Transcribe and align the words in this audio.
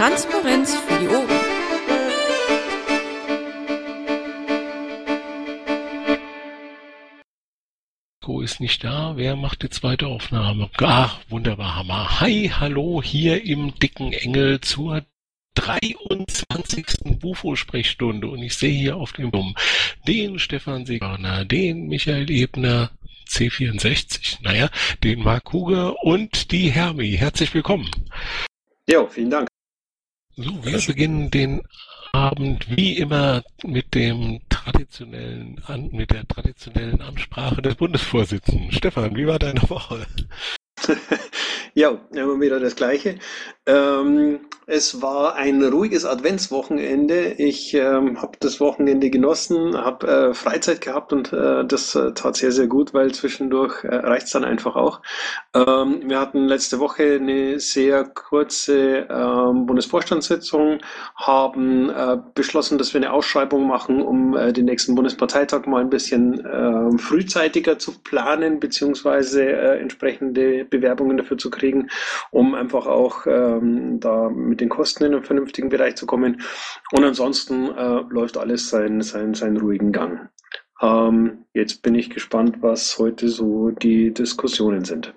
Transparenz 0.00 0.74
für 0.74 0.98
die 0.98 1.08
Ohren. 1.08 1.28
Marco 8.22 8.40
ist 8.40 8.60
nicht 8.60 8.82
da. 8.82 9.12
Wer 9.16 9.36
macht 9.36 9.62
die 9.62 9.68
zweite 9.68 10.06
Aufnahme? 10.06 10.70
Ach, 10.78 11.20
wunderbar, 11.28 11.76
Hammer. 11.76 12.18
Hi, 12.22 12.48
hallo, 12.48 13.02
hier 13.02 13.44
im 13.44 13.78
dicken 13.78 14.14
Engel 14.14 14.62
zur 14.62 15.04
23. 15.56 17.18
Bufo-Sprechstunde. 17.20 18.26
Und 18.26 18.38
ich 18.38 18.56
sehe 18.56 18.72
hier 18.72 18.96
auf 18.96 19.12
dem 19.12 19.30
Dumm 19.30 19.54
den 20.08 20.38
Stefan 20.38 20.86
Segerner, 20.86 21.44
den 21.44 21.88
Michael 21.88 22.30
Ebner, 22.30 22.90
C64, 23.28 24.38
naja, 24.40 24.70
den 25.04 25.22
Mark 25.22 25.44
Kuge 25.44 25.92
und 25.92 26.52
die 26.52 26.70
Hermi. 26.70 27.18
Herzlich 27.18 27.52
willkommen. 27.52 27.90
Ja, 28.88 29.06
vielen 29.06 29.28
Dank. 29.28 29.49
So, 30.42 30.64
wir 30.64 30.80
beginnen 30.86 31.30
den 31.30 31.60
Abend 32.12 32.74
wie 32.74 32.96
immer 32.96 33.42
mit 33.62 33.94
dem 33.94 34.40
traditionellen, 34.48 35.60
mit 35.92 36.10
der 36.12 36.26
traditionellen 36.26 37.02
Ansprache 37.02 37.60
des 37.60 37.74
Bundesvorsitzenden. 37.74 38.72
Stefan, 38.72 39.14
wie 39.16 39.26
war 39.26 39.38
deine 39.38 39.60
Woche? 39.68 40.06
ja, 41.74 41.90
immer 42.12 42.40
wieder 42.40 42.58
das 42.58 42.74
Gleiche. 42.74 43.18
Ähm, 43.66 44.40
es 44.70 45.02
war 45.02 45.34
ein 45.34 45.64
ruhiges 45.64 46.04
Adventswochenende. 46.04 47.32
Ich 47.38 47.74
ähm, 47.74 48.22
habe 48.22 48.38
das 48.38 48.60
Wochenende 48.60 49.10
genossen, 49.10 49.76
habe 49.76 50.06
äh, 50.06 50.34
Freizeit 50.34 50.80
gehabt 50.80 51.12
und 51.12 51.32
äh, 51.32 51.64
das 51.64 51.96
äh, 51.96 52.12
tat 52.12 52.36
sehr, 52.36 52.52
sehr 52.52 52.68
gut, 52.68 52.94
weil 52.94 53.12
zwischendurch 53.12 53.82
äh, 53.82 53.94
reicht 53.94 54.26
es 54.26 54.32
dann 54.32 54.44
einfach 54.44 54.76
auch. 54.76 55.02
Ähm, 55.54 56.02
wir 56.04 56.20
hatten 56.20 56.46
letzte 56.46 56.78
Woche 56.78 57.18
eine 57.20 57.58
sehr 57.58 58.04
kurze 58.04 59.08
ähm, 59.10 59.66
Bundesvorstandssitzung, 59.66 60.78
haben 61.16 61.90
äh, 61.90 62.18
beschlossen, 62.34 62.78
dass 62.78 62.94
wir 62.94 63.00
eine 63.00 63.12
Ausschreibung 63.12 63.66
machen, 63.66 64.00
um 64.00 64.36
äh, 64.36 64.52
den 64.52 64.66
nächsten 64.66 64.94
Bundesparteitag 64.94 65.66
mal 65.66 65.80
ein 65.80 65.90
bisschen 65.90 66.44
äh, 66.46 66.96
frühzeitiger 66.96 67.80
zu 67.80 67.98
planen, 68.04 68.60
beziehungsweise 68.60 69.44
äh, 69.44 69.80
entsprechende 69.80 70.64
Bewerbungen 70.64 71.16
dafür 71.16 71.38
zu 71.38 71.50
kriegen, 71.50 71.88
um 72.30 72.54
einfach 72.54 72.86
auch 72.86 73.26
ähm, 73.26 73.98
da 73.98 74.28
mit 74.28 74.59
den 74.60 74.68
Kosten 74.68 75.04
in 75.04 75.14
einen 75.14 75.24
vernünftigen 75.24 75.68
Bereich 75.68 75.96
zu 75.96 76.06
kommen. 76.06 76.42
Und 76.92 77.04
ansonsten 77.04 77.70
äh, 77.70 78.02
läuft 78.10 78.36
alles 78.36 78.68
seinen, 78.68 79.02
seinen, 79.02 79.34
seinen 79.34 79.56
ruhigen 79.56 79.92
Gang. 79.92 80.28
Ähm, 80.80 81.44
jetzt 81.52 81.82
bin 81.82 81.94
ich 81.94 82.10
gespannt, 82.10 82.58
was 82.60 82.98
heute 82.98 83.28
so 83.28 83.70
die 83.70 84.12
Diskussionen 84.12 84.84
sind. 84.84 85.12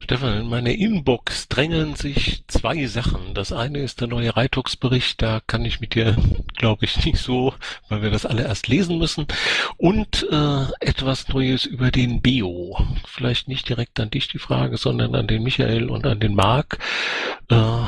Stefan, 0.00 0.40
in 0.40 0.48
meine 0.48 0.74
Inbox 0.74 1.48
drängeln 1.48 1.94
sich 1.94 2.44
zwei 2.46 2.86
Sachen. 2.86 3.34
Das 3.34 3.52
eine 3.52 3.80
ist 3.80 4.00
der 4.00 4.08
neue 4.08 4.34
Reitux-Bericht, 4.34 5.20
da 5.20 5.40
kann 5.46 5.64
ich 5.64 5.80
mit 5.80 5.94
dir, 5.94 6.16
glaube 6.56 6.84
ich, 6.84 7.04
nicht 7.04 7.18
so, 7.18 7.52
weil 7.88 8.00
wir 8.00 8.10
das 8.10 8.24
alle 8.24 8.44
erst 8.44 8.68
lesen 8.68 8.96
müssen. 8.98 9.26
Und 9.76 10.26
äh, 10.30 10.64
etwas 10.80 11.28
Neues 11.28 11.66
über 11.66 11.90
den 11.90 12.22
Bio. 12.22 12.78
Vielleicht 13.06 13.48
nicht 13.48 13.68
direkt 13.68 14.00
an 14.00 14.10
dich 14.10 14.28
die 14.28 14.38
Frage, 14.38 14.78
sondern 14.78 15.14
an 15.14 15.26
den 15.26 15.42
Michael 15.42 15.90
und 15.90 16.06
an 16.06 16.20
den 16.20 16.34
Marc. 16.34 16.78
Äh, 17.50 17.82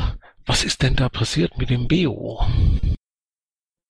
was 0.51 0.65
ist 0.65 0.83
denn 0.83 0.97
da 0.97 1.09
passiert 1.09 1.57
mit 1.59 1.71
dem 1.71 1.87
Beo? 1.87 2.45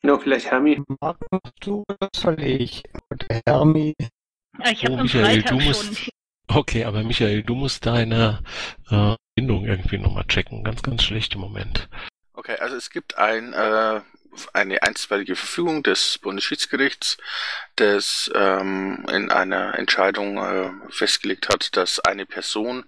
Ja, 0.03 0.19
vielleicht 0.19 0.50
Hermi. 0.50 0.83
Markus, 1.00 1.41
du 1.58 1.84
soll 2.14 2.39
ich? 2.42 2.83
Und 3.08 3.27
Hermi. 3.47 3.94
Ich 4.70 4.84
habe 4.84 4.97
oh, 4.97 5.03
Michael, 5.03 5.25
Freitag 5.25 5.58
du 5.58 5.64
musst, 5.64 5.97
schon. 5.97 6.12
Okay, 6.48 6.84
aber 6.84 7.03
Michael, 7.03 7.44
du 7.44 7.55
musst 7.55 7.86
deine 7.86 8.42
äh, 8.91 9.14
Bindung 9.34 9.64
irgendwie 9.64 9.97
nochmal 9.97 10.27
checken. 10.27 10.62
Ganz, 10.62 10.82
ganz 10.82 11.03
schlecht 11.03 11.34
im 11.34 11.41
Moment. 11.41 11.88
Okay, 12.34 12.56
also 12.56 12.77
es 12.77 12.91
gibt 12.91 13.16
ein 13.16 13.54
äh, 13.54 14.03
eine 14.52 14.82
einstweilige 14.82 15.36
Verfügung 15.36 15.82
des 15.82 16.18
Bundesschiedsgerichts, 16.18 17.18
das 17.76 18.30
ähm, 18.34 19.04
in 19.10 19.30
einer 19.30 19.78
Entscheidung 19.78 20.38
äh, 20.38 20.70
festgelegt 20.91 21.48
hat, 21.48 21.76
dass 21.76 22.00
eine 22.00 22.26
Person, 22.26 22.84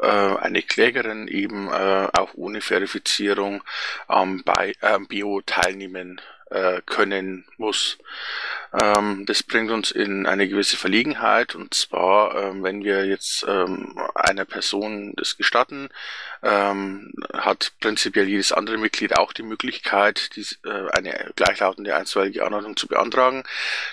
äh, 0.00 0.06
eine 0.06 0.62
Klägerin 0.62 1.28
eben 1.28 1.68
äh, 1.68 2.08
auch 2.12 2.34
ohne 2.34 2.60
Verifizierung 2.60 3.62
am 4.06 4.42
äh, 4.46 4.98
Bio 5.08 5.40
teilnehmen 5.42 6.20
äh, 6.54 6.80
können 6.86 7.44
muss. 7.58 7.98
Ähm, 8.72 9.24
das 9.26 9.42
bringt 9.42 9.70
uns 9.70 9.90
in 9.90 10.26
eine 10.26 10.48
gewisse 10.48 10.76
Verlegenheit 10.76 11.54
und 11.54 11.74
zwar, 11.74 12.34
ähm, 12.34 12.62
wenn 12.62 12.82
wir 12.82 13.06
jetzt 13.06 13.44
ähm, 13.46 13.98
einer 14.14 14.44
Person 14.44 15.12
das 15.16 15.36
gestatten, 15.36 15.90
ähm, 16.42 17.12
hat 17.32 17.72
prinzipiell 17.80 18.28
jedes 18.28 18.52
andere 18.52 18.76
Mitglied 18.76 19.16
auch 19.16 19.32
die 19.32 19.42
Möglichkeit, 19.42 20.36
dies, 20.36 20.58
äh, 20.64 20.90
eine 20.92 21.32
gleichlautende 21.36 21.94
einstweilige 21.96 22.44
Anordnung 22.44 22.76
zu 22.76 22.86
beantragen. 22.86 23.44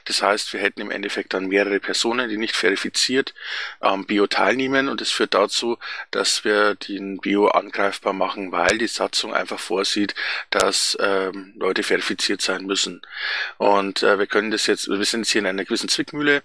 Das 0.05 0.21
heißt, 0.21 0.51
wir 0.53 0.59
hätten 0.59 0.81
im 0.81 0.91
Endeffekt 0.91 1.33
dann 1.33 1.47
mehrere 1.47 1.79
Personen, 1.79 2.29
die 2.29 2.37
nicht 2.37 2.55
verifiziert 2.55 3.33
am 3.79 4.05
Bio 4.05 4.27
teilnehmen 4.27 4.89
und 4.89 4.99
das 4.99 5.11
führt 5.11 5.33
dazu, 5.33 5.77
dass 6.11 6.43
wir 6.43 6.75
den 6.75 7.19
Bio 7.19 7.47
angreifbar 7.47 8.13
machen, 8.13 8.51
weil 8.51 8.77
die 8.77 8.87
Satzung 8.87 9.33
einfach 9.33 9.59
vorsieht, 9.59 10.13
dass 10.49 10.97
ähm, 10.99 11.53
Leute 11.57 11.83
verifiziert 11.83 12.41
sein 12.51 12.65
müssen. 12.65 13.01
Und 13.57 14.03
äh, 14.03 14.19
wir 14.19 14.27
können 14.27 14.51
das 14.51 14.67
jetzt, 14.67 14.87
wir 14.89 15.03
sind 15.05 15.21
jetzt 15.21 15.31
hier 15.31 15.39
in 15.39 15.47
einer 15.47 15.65
gewissen 15.65 15.89
Zwickmühle 15.89 16.43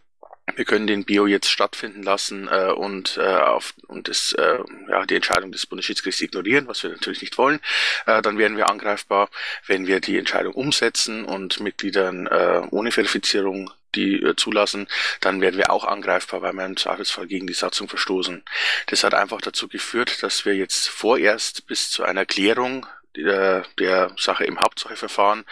wir 0.55 0.65
können 0.65 0.87
den 0.87 1.05
Bio 1.05 1.27
jetzt 1.27 1.51
stattfinden 1.51 2.05
lassen 2.05 2.49
äh, 2.49 2.71
und 2.71 3.17
äh, 3.17 3.27
auf 3.27 3.75
und 3.89 4.07
das 4.07 4.33
äh, 4.33 4.59
ja 4.89 5.05
die 5.05 5.17
Entscheidung 5.17 5.51
des 5.51 5.67
Bundesschiedsgerichts 5.67 6.23
ignorieren, 6.23 6.69
was 6.69 6.85
wir 6.85 6.91
natürlich 6.91 7.21
nicht 7.21 7.37
wollen. 7.37 7.59
Äh, 8.07 8.23
dann 8.23 8.39
werden 8.39 8.57
wir 8.57 8.69
angreifbar, 8.69 9.29
wenn 9.67 9.89
wir 9.89 9.99
die 9.99 10.17
Entscheidung 10.19 10.55
umsetzen 10.55 11.25
und 11.25 11.59
Mitgliedern 11.59 12.29
äh, 12.29 12.63
ohne 12.71 12.93
Verifizierung 12.93 13.73
die 13.97 14.23
äh, 14.23 14.37
zulassen, 14.37 14.87
dann 15.21 15.41
werden 15.41 15.57
wir 15.57 15.71
auch 15.71 15.85
angreifbar, 15.85 16.43
weil 16.43 16.53
wir 16.53 16.65
im 16.65 16.77
Zweifelsfall 16.77 17.27
gegen 17.27 17.47
die 17.47 17.55
Satzung 17.55 17.89
verstoßen. 17.89 18.45
Das 18.87 19.03
hat 19.03 19.15
einfach 19.15 19.41
dazu 19.41 19.69
geführt, 19.69 20.23
dass 20.23 20.45
wir 20.45 20.55
jetzt 20.55 20.89
vorerst 20.89 21.67
bis 21.67 21.91
zu 21.91 22.05
einer 22.05 22.27
Klärung 22.27 22.87
der, 23.23 23.65
der 23.79 24.13
Sache 24.17 24.45
im 24.45 24.61
Hauptsacheverfahren 24.61 25.45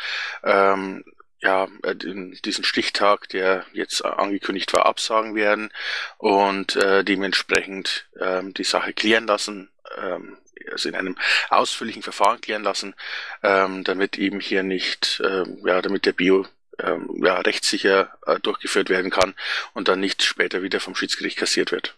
ähm, 0.43 1.05
ja, 1.45 1.69
äh, 1.83 1.95
diesen 1.95 2.65
Stichtag, 2.65 3.29
der 3.29 3.67
jetzt 3.73 4.05
angekündigt 4.05 4.73
war, 4.73 4.87
absagen 4.87 5.35
werden 5.35 5.71
und 6.17 6.75
äh, 6.77 7.05
dementsprechend 7.05 8.07
ähm, 8.19 8.55
die 8.55 8.65
Sache 8.65 8.95
klären 8.95 9.27
lassen, 9.27 9.71
ähm, 9.99 10.39
also 10.73 10.89
in 10.89 10.95
einem 10.95 11.17
ausführlichen 11.51 12.03
Verfahren 12.03 12.41
klären 12.41 12.63
lassen, 12.63 12.95
ähm, 13.43 13.85
damit 13.85 14.19
eben 14.19 14.41
hier 14.41 14.63
nicht, 14.63 15.21
ähm, 15.23 15.59
ja, 15.67 15.83
damit 15.83 16.07
der 16.07 16.13
Bio 16.13 16.47
ähm, 16.79 17.21
ja, 17.23 17.39
rechtssicher 17.41 18.17
äh, 18.27 18.41
durchgeführt 18.41 18.89
werden 18.89 19.11
kann 19.11 19.35
und 19.75 19.89
dann 19.89 20.01
nicht 20.01 20.23
später 20.23 20.63
wieder 20.63 20.81
vom 20.81 20.95
Schiedsgericht 20.97 21.37
kassiert 21.37 21.73
wird. 21.73 21.95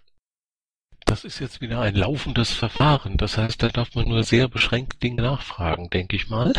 Das 1.06 1.24
ist 1.24 1.38
jetzt 1.38 1.60
wieder 1.60 1.80
ein 1.80 1.94
laufendes 1.94 2.52
Verfahren. 2.52 3.16
Das 3.16 3.38
heißt, 3.38 3.62
da 3.62 3.68
darf 3.68 3.94
man 3.94 4.08
nur 4.08 4.24
sehr 4.24 4.48
beschränkt 4.48 5.02
Dinge 5.02 5.22
nachfragen, 5.22 5.88
denke 5.88 6.16
ich 6.16 6.28
mal. 6.28 6.52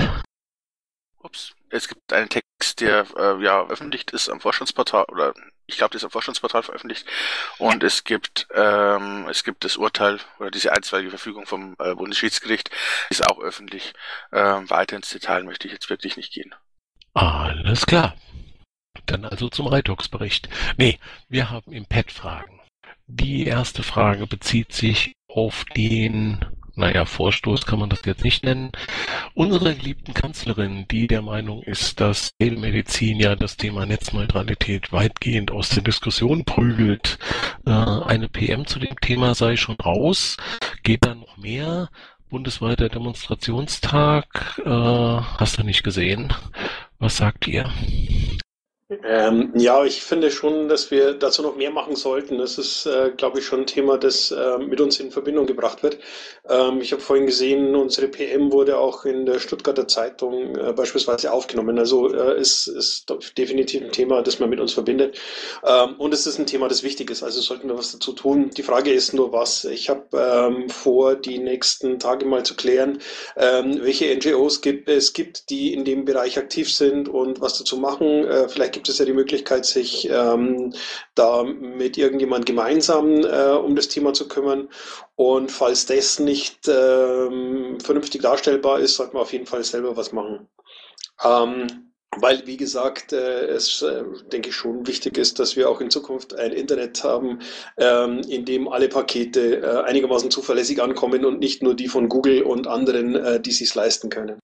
Ups. 1.19 1.53
Es 1.69 1.89
gibt 1.89 2.13
einen 2.13 2.29
Text, 2.29 2.79
der 2.79 3.05
äh, 3.17 3.43
ja 3.43 3.65
veröffentlicht 3.65 4.11
ist 4.11 4.29
am 4.29 4.39
Vorstandsportal 4.39 5.03
oder 5.09 5.33
ich 5.65 5.77
glaube, 5.77 5.91
der 5.91 5.97
ist 5.97 6.05
am 6.05 6.11
Vorstandsportal 6.11 6.63
veröffentlicht 6.63 7.05
und 7.57 7.83
es 7.83 8.05
gibt 8.05 8.47
ähm, 8.55 9.27
es 9.29 9.43
gibt 9.43 9.65
das 9.65 9.75
Urteil 9.75 10.19
oder 10.39 10.49
diese 10.49 10.71
einstweilige 10.71 11.09
Verfügung 11.09 11.45
vom 11.45 11.75
äh, 11.79 11.93
Bundesschiedsgericht 11.93 12.71
ist 13.09 13.29
auch 13.29 13.39
öffentlich. 13.39 13.93
Ähm, 14.31 14.69
weiter 14.69 14.95
ins 14.95 15.09
Detail 15.09 15.43
möchte 15.43 15.67
ich 15.67 15.73
jetzt 15.73 15.89
wirklich 15.89 16.15
nicht 16.15 16.31
gehen. 16.31 16.55
Alles 17.13 17.85
klar. 17.85 18.15
Dann 19.07 19.25
also 19.25 19.49
zum 19.49 19.67
Reitox-Bericht. 19.67 20.47
Nee, 20.77 20.99
wir 21.27 21.49
haben 21.49 21.73
im 21.73 21.85
Pad 21.85 22.13
Fragen. 22.13 22.61
Die 23.07 23.45
erste 23.45 23.83
Frage 23.83 24.27
bezieht 24.27 24.73
sich 24.73 25.15
auf 25.27 25.65
den 25.75 26.45
naja, 26.77 27.05
Vorstoß 27.05 27.65
kann 27.65 27.79
man 27.79 27.89
das 27.89 28.05
jetzt 28.05 28.23
nicht 28.23 28.43
nennen, 28.43 28.71
unserer 29.33 29.73
geliebten 29.73 30.13
Kanzlerin, 30.13 30.85
die 30.91 31.07
der 31.07 31.23
Meinung 31.23 31.63
ist, 31.63 31.99
dass 31.99 32.29
Telemedizin 32.37 33.19
ja 33.19 33.35
das 33.35 33.57
Thema 33.57 33.87
Netzneutralität 33.87 34.91
weitgehend 34.91 35.49
aus 35.49 35.69
der 35.69 35.81
Diskussion 35.81 36.45
prügelt. 36.45 37.17
Äh, 37.65 37.71
eine 37.71 38.29
PM 38.29 38.67
zu 38.67 38.77
dem 38.77 38.95
Thema 39.01 39.33
sei 39.33 39.55
schon 39.55 39.77
raus. 39.77 40.37
Geht 40.83 41.03
da 41.03 41.15
noch 41.15 41.35
mehr? 41.37 41.89
Bundesweiter 42.29 42.89
Demonstrationstag, 42.89 44.61
äh, 44.63 44.69
hast 44.69 45.57
du 45.57 45.63
nicht 45.63 45.83
gesehen. 45.83 46.31
Was 46.99 47.17
sagt 47.17 47.47
ihr? 47.47 47.71
Ähm, 48.89 49.51
ja, 49.55 49.83
ich 49.83 50.01
finde 50.01 50.31
schon, 50.31 50.69
dass 50.69 50.91
wir 50.91 51.13
dazu 51.13 51.41
noch 51.41 51.57
mehr 51.57 51.71
machen 51.71 51.97
sollten. 51.97 52.37
Das 52.37 52.57
ist, 52.57 52.85
äh, 52.85 53.11
glaube 53.17 53.39
ich, 53.39 53.45
schon 53.45 53.61
ein 53.61 53.65
Thema, 53.65 53.97
das 53.97 54.31
äh, 54.31 54.57
mit 54.59 54.79
uns 54.79 54.97
in 55.01 55.11
Verbindung 55.11 55.45
gebracht 55.45 55.83
wird. 55.83 55.97
Ähm, 56.47 56.79
ich 56.79 56.93
habe 56.93 57.01
vorhin 57.01 57.25
gesehen, 57.25 57.75
unsere 57.75 58.07
PM 58.07 58.49
wurde 58.53 58.77
auch 58.77 59.03
in 59.03 59.25
der 59.25 59.39
Stuttgarter 59.39 59.89
Zeitung 59.89 60.55
äh, 60.55 60.71
beispielsweise 60.71 61.33
aufgenommen. 61.33 61.77
Also 61.77 62.13
äh, 62.13 62.39
ist, 62.39 62.67
ist 62.67 63.13
definitiv 63.37 63.83
ein 63.83 63.91
Thema, 63.91 64.21
das 64.21 64.39
man 64.39 64.49
mit 64.49 64.61
uns 64.61 64.71
verbindet. 64.71 65.19
Ähm, 65.65 65.95
und 65.97 66.13
es 66.13 66.25
ist 66.25 66.39
ein 66.39 66.45
Thema, 66.45 66.69
das 66.69 66.81
wichtig 66.83 67.09
ist. 67.11 67.23
Also 67.23 67.41
sollten 67.41 67.67
wir 67.67 67.77
was 67.77 67.91
dazu 67.91 68.13
tun. 68.13 68.51
Die 68.55 68.63
Frage 68.63 68.93
ist 68.93 69.13
nur, 69.13 69.33
was. 69.33 69.65
Ich 69.65 69.89
habe 69.89 70.05
ähm, 70.17 70.69
vor, 70.69 71.15
die 71.15 71.39
nächsten 71.39 71.99
Tage 71.99 72.25
mal 72.25 72.43
zu 72.43 72.55
klären, 72.55 72.99
ähm, 73.35 73.79
welche 73.81 74.15
NGOs 74.15 74.61
gibt, 74.61 74.87
es 74.87 75.11
gibt, 75.11 75.49
die 75.49 75.73
in 75.73 75.83
dem 75.83 76.05
Bereich 76.05 76.37
aktiv 76.37 76.73
sind 76.73 77.09
und 77.09 77.41
was 77.41 77.57
dazu 77.57 77.75
machen. 77.75 78.23
Äh, 78.25 78.47
vielleicht 78.47 78.76
gibt 78.77 78.89
es 78.89 78.99
ja 78.99 79.05
die 79.05 79.13
Möglichkeit, 79.13 79.65
sich 79.65 80.07
ähm, 80.07 80.71
da 81.15 81.41
mit 81.43 81.97
irgendjemand 81.97 82.45
gemeinsam 82.45 83.25
äh, 83.25 83.53
um 83.53 83.75
das 83.75 83.87
Thema 83.87 84.13
zu 84.13 84.27
kümmern. 84.27 84.69
Und 85.15 85.51
falls 85.51 85.87
das 85.87 86.19
nicht 86.19 86.67
ähm, 86.67 87.79
vernünftig 87.83 88.21
darstellbar 88.21 88.79
ist, 88.79 88.95
sollte 88.97 89.13
man 89.13 89.23
auf 89.23 89.33
jeden 89.33 89.47
Fall 89.47 89.63
selber 89.63 89.97
was 89.97 90.11
machen. 90.11 90.47
Ähm, 91.25 91.87
weil, 92.17 92.45
wie 92.45 92.57
gesagt, 92.57 93.13
äh, 93.13 93.47
es, 93.47 93.81
äh, 93.81 94.03
denke 94.31 94.49
ich, 94.49 94.55
schon 94.55 94.85
wichtig 94.85 95.17
ist, 95.17 95.39
dass 95.39 95.55
wir 95.55 95.67
auch 95.71 95.81
in 95.81 95.89
Zukunft 95.89 96.35
ein 96.35 96.51
Internet 96.51 97.03
haben, 97.03 97.39
ähm, 97.77 98.21
in 98.29 98.45
dem 98.45 98.67
alle 98.67 98.89
Pakete 98.89 99.57
äh, 99.57 99.81
einigermaßen 99.85 100.29
zuverlässig 100.29 100.83
ankommen 100.83 101.25
und 101.25 101.39
nicht 101.39 101.63
nur 101.63 101.73
die 101.73 101.87
von 101.87 102.09
Google 102.09 102.43
und 102.43 102.67
anderen, 102.67 103.15
äh, 103.15 103.39
die 103.41 103.51
sich 103.51 103.73
leisten 103.73 104.11
können. 104.11 104.39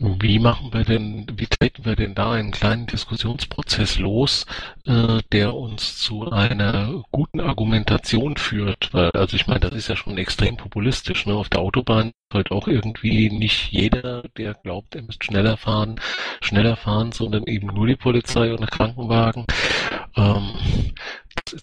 Wie 0.00 0.38
machen 0.38 0.72
wir 0.72 0.84
denn, 0.84 1.26
wie 1.34 1.48
treten 1.48 1.84
wir 1.84 1.96
denn 1.96 2.14
da 2.14 2.30
einen 2.30 2.52
kleinen 2.52 2.86
Diskussionsprozess 2.86 3.98
los, 3.98 4.46
äh, 4.86 5.18
der 5.32 5.54
uns 5.56 5.98
zu 5.98 6.30
einer 6.30 7.02
guten 7.10 7.40
Argumentation 7.40 8.36
führt? 8.36 8.94
Weil, 8.94 9.10
also 9.10 9.34
ich 9.34 9.48
meine, 9.48 9.60
das 9.60 9.72
ist 9.72 9.88
ja 9.88 9.96
schon 9.96 10.16
extrem 10.16 10.56
populistisch. 10.56 11.26
Ne? 11.26 11.34
Auf 11.34 11.48
der 11.48 11.60
Autobahn 11.60 12.12
halt 12.32 12.52
auch 12.52 12.68
irgendwie 12.68 13.28
nicht 13.30 13.72
jeder, 13.72 14.22
der 14.36 14.54
glaubt, 14.54 14.94
er 14.94 15.02
müsste 15.02 15.24
schneller 15.24 15.56
fahren, 15.56 16.00
schneller 16.42 16.76
fahren, 16.76 17.10
sondern 17.10 17.44
eben 17.44 17.66
nur 17.66 17.88
die 17.88 17.96
Polizei 17.96 18.52
oder 18.52 18.68
Krankenwagen. 18.68 19.46
Ähm, 20.16 20.52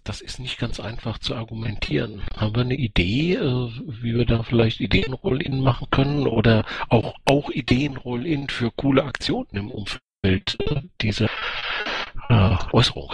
das, 0.04 0.22
ist 0.22 0.40
nicht 0.40 0.58
ganz 0.58 0.80
einfach 0.80 1.20
zu 1.20 1.36
argumentieren. 1.36 2.24
Haben 2.36 2.56
wir 2.56 2.62
eine 2.62 2.76
Idee, 2.76 3.36
äh, 3.36 3.70
wie 3.88 4.16
wir 4.16 4.26
da 4.26 4.44
vielleicht 4.44 4.80
Ideen-Roll-In 4.80 5.62
machen 5.62 5.88
können 5.92 6.28
oder 6.28 6.66
auch, 6.90 7.16
auch 7.26 7.50
Ideen-Roll-In 7.50 8.50
für 8.50 8.72
coole 8.72 9.04
Aktionen 9.04 9.48
im 9.52 9.72
Umfeld 9.72 10.58
äh, 10.60 10.82
dieser 11.02 11.30
äh, 12.30 12.56
Äußerung? 12.74 13.12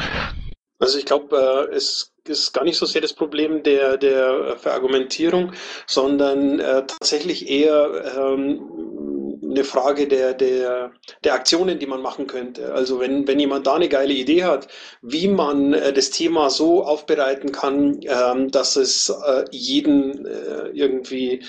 Also 0.79 0.97
ich 0.97 1.05
glaube, 1.05 1.69
es 1.73 2.11
ist 2.27 2.53
gar 2.53 2.63
nicht 2.63 2.77
so 2.77 2.85
sehr 2.85 3.01
das 3.01 3.13
Problem 3.13 3.61
der, 3.61 3.97
der 3.97 4.57
Verargumentierung, 4.57 5.53
sondern 5.85 6.57
tatsächlich 6.57 7.47
eher 7.47 8.15
ähm, 8.17 9.20
eine 9.51 9.63
Frage 9.63 10.07
der, 10.07 10.33
der, 10.33 10.91
der 11.23 11.33
Aktionen, 11.33 11.79
die 11.79 11.85
man 11.85 12.01
machen 12.01 12.27
könnte. 12.27 12.73
Also 12.73 12.99
wenn, 12.99 13.27
wenn 13.27 13.39
jemand 13.39 13.67
da 13.67 13.75
eine 13.75 13.89
geile 13.89 14.13
Idee 14.13 14.43
hat, 14.43 14.67
wie 15.01 15.27
man 15.27 15.73
äh, 15.73 15.93
das 15.93 16.09
Thema 16.09 16.49
so 16.49 16.83
aufbereiten 16.83 17.51
kann, 17.51 17.99
ähm, 18.03 18.49
dass 18.49 18.75
es 18.75 19.09
äh, 19.09 19.45
jeden 19.51 20.25
äh, 20.25 20.69
irgendwie 20.73 21.43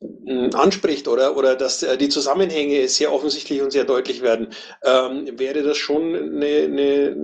hm, 0.00 0.50
anspricht 0.54 1.08
oder, 1.08 1.36
oder 1.36 1.56
dass 1.56 1.84
die 1.98 2.08
Zusammenhänge 2.08 2.88
sehr 2.88 3.12
offensichtlich 3.12 3.60
und 3.62 3.72
sehr 3.72 3.84
deutlich 3.84 4.22
werden, 4.22 4.48
ähm, 4.84 5.38
wäre 5.38 5.62
das 5.62 5.76
schon 5.76 6.14
eine, 6.14 6.46
eine 6.46 7.16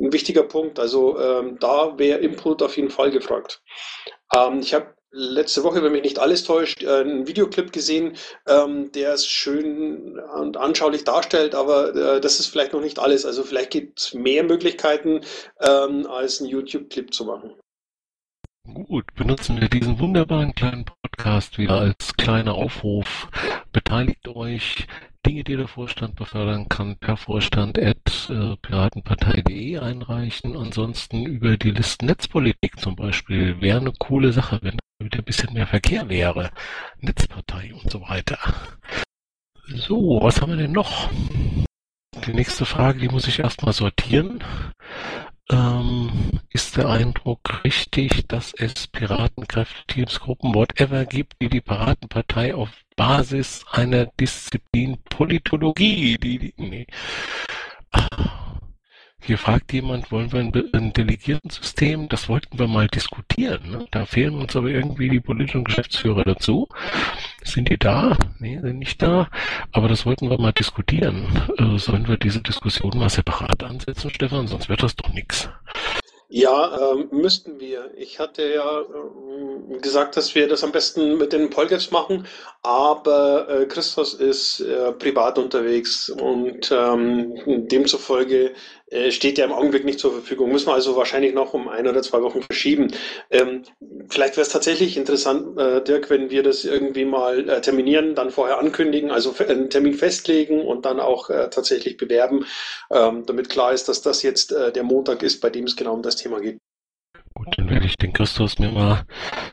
ein 0.00 0.12
wichtiger 0.12 0.44
Punkt. 0.44 0.78
Also 0.78 1.18
ähm, 1.18 1.58
da 1.60 1.98
wäre 1.98 2.20
Input 2.20 2.62
auf 2.62 2.76
jeden 2.76 2.90
Fall 2.90 3.10
gefragt. 3.10 3.62
Ich 4.60 4.74
habe 4.74 4.94
letzte 5.10 5.64
Woche, 5.64 5.82
wenn 5.82 5.92
mich 5.92 6.02
nicht 6.02 6.18
alles 6.18 6.44
täuscht, 6.44 6.82
äh, 6.82 7.00
einen 7.00 7.26
Videoclip 7.26 7.72
gesehen, 7.72 8.16
ähm, 8.46 8.92
der 8.92 9.14
es 9.14 9.26
schön 9.26 10.18
und 10.18 10.56
anschaulich 10.56 11.04
darstellt, 11.04 11.54
aber 11.54 11.94
äh, 11.94 12.20
das 12.20 12.40
ist 12.40 12.48
vielleicht 12.48 12.72
noch 12.72 12.80
nicht 12.80 12.98
alles. 12.98 13.24
Also 13.24 13.42
vielleicht 13.42 13.70
gibt 13.70 14.00
es 14.00 14.14
mehr 14.14 14.44
Möglichkeiten, 14.44 15.20
ähm, 15.60 16.06
als 16.06 16.40
einen 16.40 16.50
YouTube-Clip 16.50 17.12
zu 17.12 17.24
machen. 17.24 17.54
Gut, 18.74 19.06
benutzen 19.14 19.58
wir 19.60 19.68
diesen 19.68 19.98
wunderbaren 19.98 20.54
kleinen 20.54 20.84
Podcast 20.84 21.56
wieder 21.56 21.80
als 21.80 22.14
kleiner 22.18 22.54
Aufruf. 22.54 23.28
Beteiligt 23.72 24.28
euch, 24.28 24.86
Dinge, 25.28 25.44
die 25.44 25.56
der 25.56 25.68
Vorstand 25.68 26.16
befördern 26.16 26.70
kann, 26.70 26.96
per 26.96 27.18
Vorstand 27.18 27.78
at 27.78 28.30
äh, 28.30 28.56
piratenpartei.de 28.62 29.76
einreichen. 29.76 30.56
Ansonsten 30.56 31.26
über 31.26 31.58
die 31.58 31.70
Listen 31.70 32.06
Netzpolitik 32.06 32.80
zum 32.80 32.96
Beispiel 32.96 33.60
wäre 33.60 33.78
eine 33.78 33.92
coole 33.98 34.32
Sache, 34.32 34.58
wenn 34.62 34.78
da 34.78 35.04
wieder 35.04 35.18
ein 35.18 35.24
bisschen 35.24 35.52
mehr 35.52 35.66
Verkehr 35.66 36.08
wäre. 36.08 36.50
Netzpartei 37.00 37.74
und 37.74 37.90
so 37.90 38.00
weiter. 38.00 38.38
So, 39.66 40.18
was 40.22 40.40
haben 40.40 40.52
wir 40.52 40.56
denn 40.56 40.72
noch? 40.72 41.10
Die 42.26 42.32
nächste 42.32 42.64
Frage, 42.64 42.98
die 42.98 43.08
muss 43.08 43.28
ich 43.28 43.40
erstmal 43.40 43.74
sortieren. 43.74 44.42
Ähm, 45.50 46.40
ist 46.48 46.78
der 46.78 46.88
Eindruck 46.88 47.64
richtig, 47.64 48.26
dass 48.28 48.54
es 48.54 48.86
Piratenkräfte, 48.86 49.86
Teams, 49.88 50.20
Gruppen, 50.20 50.54
whatever 50.54 51.04
gibt, 51.04 51.34
die 51.42 51.50
die 51.50 51.60
Piratenpartei 51.60 52.54
auf 52.54 52.70
Basis 52.98 53.64
einer 53.70 54.06
Disziplin 54.06 54.98
Politologie, 55.08 56.18
die, 56.18 56.38
die 56.40 56.54
nee. 56.56 56.86
Hier 59.22 59.38
fragt 59.38 59.72
jemand, 59.72 60.10
wollen 60.10 60.32
wir 60.32 60.40
ein, 60.40 60.52
ein 60.72 60.92
Delegiertensystem? 60.92 62.08
Das 62.08 62.28
wollten 62.28 62.58
wir 62.58 62.66
mal 62.66 62.88
diskutieren. 62.88 63.70
Ne? 63.70 63.86
Da 63.92 64.04
fehlen 64.04 64.34
uns 64.34 64.56
aber 64.56 64.68
irgendwie 64.68 65.08
die 65.08 65.20
politischen 65.20 65.62
Geschäftsführer 65.62 66.24
dazu. 66.24 66.66
Sind 67.44 67.68
die 67.68 67.78
da? 67.78 68.16
Nee, 68.40 68.58
sind 68.58 68.80
nicht 68.80 69.00
da. 69.00 69.28
Aber 69.70 69.86
das 69.86 70.04
wollten 70.04 70.28
wir 70.28 70.40
mal 70.40 70.52
diskutieren. 70.52 71.26
Äh, 71.56 71.78
sollen 71.78 72.08
wir 72.08 72.16
diese 72.16 72.40
Diskussion 72.40 72.98
mal 72.98 73.10
separat 73.10 73.62
ansetzen, 73.62 74.10
Stefan? 74.10 74.48
Sonst 74.48 74.68
wird 74.68 74.82
das 74.82 74.96
doch 74.96 75.12
nichts. 75.12 75.48
Ja, 76.30 76.92
ähm, 76.92 77.08
müssten 77.10 77.58
wir. 77.58 77.90
Ich 77.96 78.18
hatte 78.18 78.42
ja 78.52 78.80
ähm, 78.82 79.80
gesagt, 79.80 80.14
dass 80.16 80.34
wir 80.34 80.46
das 80.46 80.62
am 80.62 80.72
besten 80.72 81.16
mit 81.16 81.32
den 81.32 81.48
Polgaps 81.48 81.90
machen, 81.90 82.26
aber 82.62 83.48
äh, 83.48 83.66
Christos 83.66 84.12
ist 84.12 84.60
äh, 84.60 84.92
privat 84.92 85.38
unterwegs 85.38 86.10
und 86.10 86.70
ähm, 86.70 87.66
demzufolge 87.68 88.52
äh, 88.90 89.10
steht 89.10 89.38
ja 89.38 89.44
im 89.44 89.52
Augenblick 89.52 89.84
nicht 89.84 89.98
zur 89.98 90.12
Verfügung. 90.12 90.50
Müssen 90.52 90.68
wir 90.68 90.74
also 90.74 90.96
wahrscheinlich 90.96 91.34
noch 91.34 91.54
um 91.54 91.68
ein 91.68 91.86
oder 91.86 92.02
zwei 92.02 92.22
Wochen 92.22 92.42
verschieben. 92.42 92.92
Ähm, 93.30 93.62
vielleicht 94.08 94.36
wäre 94.36 94.42
es 94.42 94.52
tatsächlich 94.52 94.96
interessant, 94.96 95.58
äh, 95.58 95.82
Dirk, 95.82 96.10
wenn 96.10 96.30
wir 96.30 96.42
das 96.42 96.64
irgendwie 96.64 97.04
mal 97.04 97.48
äh, 97.48 97.60
terminieren, 97.60 98.14
dann 98.14 98.30
vorher 98.30 98.58
ankündigen, 98.58 99.10
also 99.10 99.34
einen 99.46 99.70
Termin 99.70 99.94
festlegen 99.94 100.62
und 100.62 100.84
dann 100.84 101.00
auch 101.00 101.30
äh, 101.30 101.50
tatsächlich 101.50 101.96
bewerben, 101.96 102.46
ähm, 102.90 103.24
damit 103.26 103.48
klar 103.48 103.72
ist, 103.72 103.88
dass 103.88 104.02
das 104.02 104.22
jetzt 104.22 104.52
äh, 104.52 104.72
der 104.72 104.84
Montag 104.84 105.22
ist, 105.22 105.40
bei 105.40 105.50
dem 105.50 105.64
es 105.64 105.76
genau 105.76 105.94
um 105.94 106.02
das 106.02 106.16
Thema 106.16 106.40
geht. 106.40 106.58
Gut, 107.34 107.54
dann 107.56 107.70
werde 107.70 107.86
ich 107.86 107.96
den 107.96 108.12
Christus 108.12 108.58
mir 108.58 108.70
mal 108.70 109.04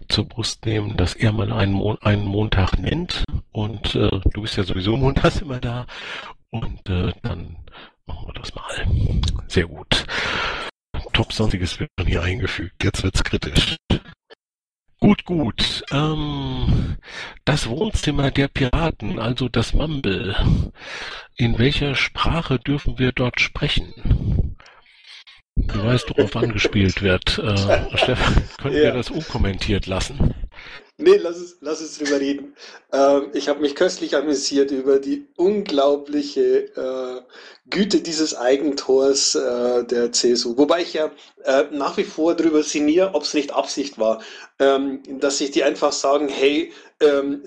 zur 0.10 0.26
Brust 0.26 0.66
nehmen, 0.66 0.98
dass 0.98 1.14
er 1.14 1.32
mal 1.32 1.54
einen, 1.54 1.74
Mon 1.74 1.98
einen 2.02 2.26
Montag 2.26 2.80
nennt. 2.80 3.24
Und 3.52 3.94
äh, 3.94 4.10
du 4.34 4.42
bist 4.42 4.58
ja 4.58 4.64
sowieso 4.64 4.98
montags 4.98 5.42
immer 5.42 5.60
da. 5.60 5.86
Und 6.50 6.90
äh, 6.90 7.14
dann 7.22 7.58
machen 8.08 8.28
wir 8.28 8.34
das. 8.34 8.55
Sehr 9.56 9.68
gut. 9.68 10.06
Top 11.14 11.32
sonstiges 11.32 11.80
wird 11.80 11.90
schon 11.98 12.10
hier 12.10 12.22
eingefügt. 12.22 12.84
Jetzt 12.84 13.04
wird's 13.04 13.24
kritisch. 13.24 13.78
Gut, 15.00 15.24
gut. 15.24 15.82
Ähm, 15.92 16.98
das 17.46 17.70
Wohnzimmer 17.70 18.32
der 18.32 18.50
Piraten, 18.50 19.18
also 19.18 19.48
das 19.48 19.72
Mumble. 19.72 20.36
In 21.38 21.58
welcher 21.58 21.96
Sprache 21.96 22.60
dürfen 22.60 23.00
wir 23.00 23.14
dort 23.14 23.40
sprechen? 23.40 24.58
Du 25.56 25.86
weißt, 25.86 26.10
worauf 26.10 26.36
angespielt 26.36 27.02
wird. 27.02 27.38
Äh, 27.38 27.98
Stefan, 27.98 28.44
können 28.58 28.76
ja. 28.76 28.84
wir 28.84 28.92
das 28.92 29.10
unkommentiert 29.10 29.86
lassen? 29.86 30.34
Nee, 30.98 31.18
lass 31.18 31.36
es, 31.38 31.58
lass 31.60 31.82
es 31.82 31.98
drüber 31.98 32.22
reden. 32.22 32.56
Ähm, 32.94 33.30
ich 33.34 33.50
habe 33.50 33.60
mich 33.60 33.76
köstlich 33.76 34.16
amüsiert 34.16 34.72
über 34.72 34.98
die 35.00 35.28
unglaubliche 35.36 36.74
äh, 36.74 37.22
Güte 37.70 38.00
dieses 38.00 38.34
Eigentors 38.34 39.36
äh, 39.36 39.84
der 39.84 40.14
CSU. 40.14 40.58
Wobei 40.58 40.84
ich 40.84 40.94
ja 40.94 41.12
äh, 41.44 41.66
nach 41.72 41.98
wie 41.98 42.06
vor 42.06 42.34
darüber 42.34 42.64
sinniere, 42.64 43.14
ob 43.14 43.24
es 43.24 43.34
nicht 43.34 43.52
Absicht 43.54 44.00
war, 44.00 44.22
ähm, 44.60 45.04
dass 45.20 45.40
sich 45.40 45.52
die 45.52 45.66
einfach 45.66 45.92
sagen, 45.92 46.30
hey, 46.30 46.72
ähm, 47.02 47.44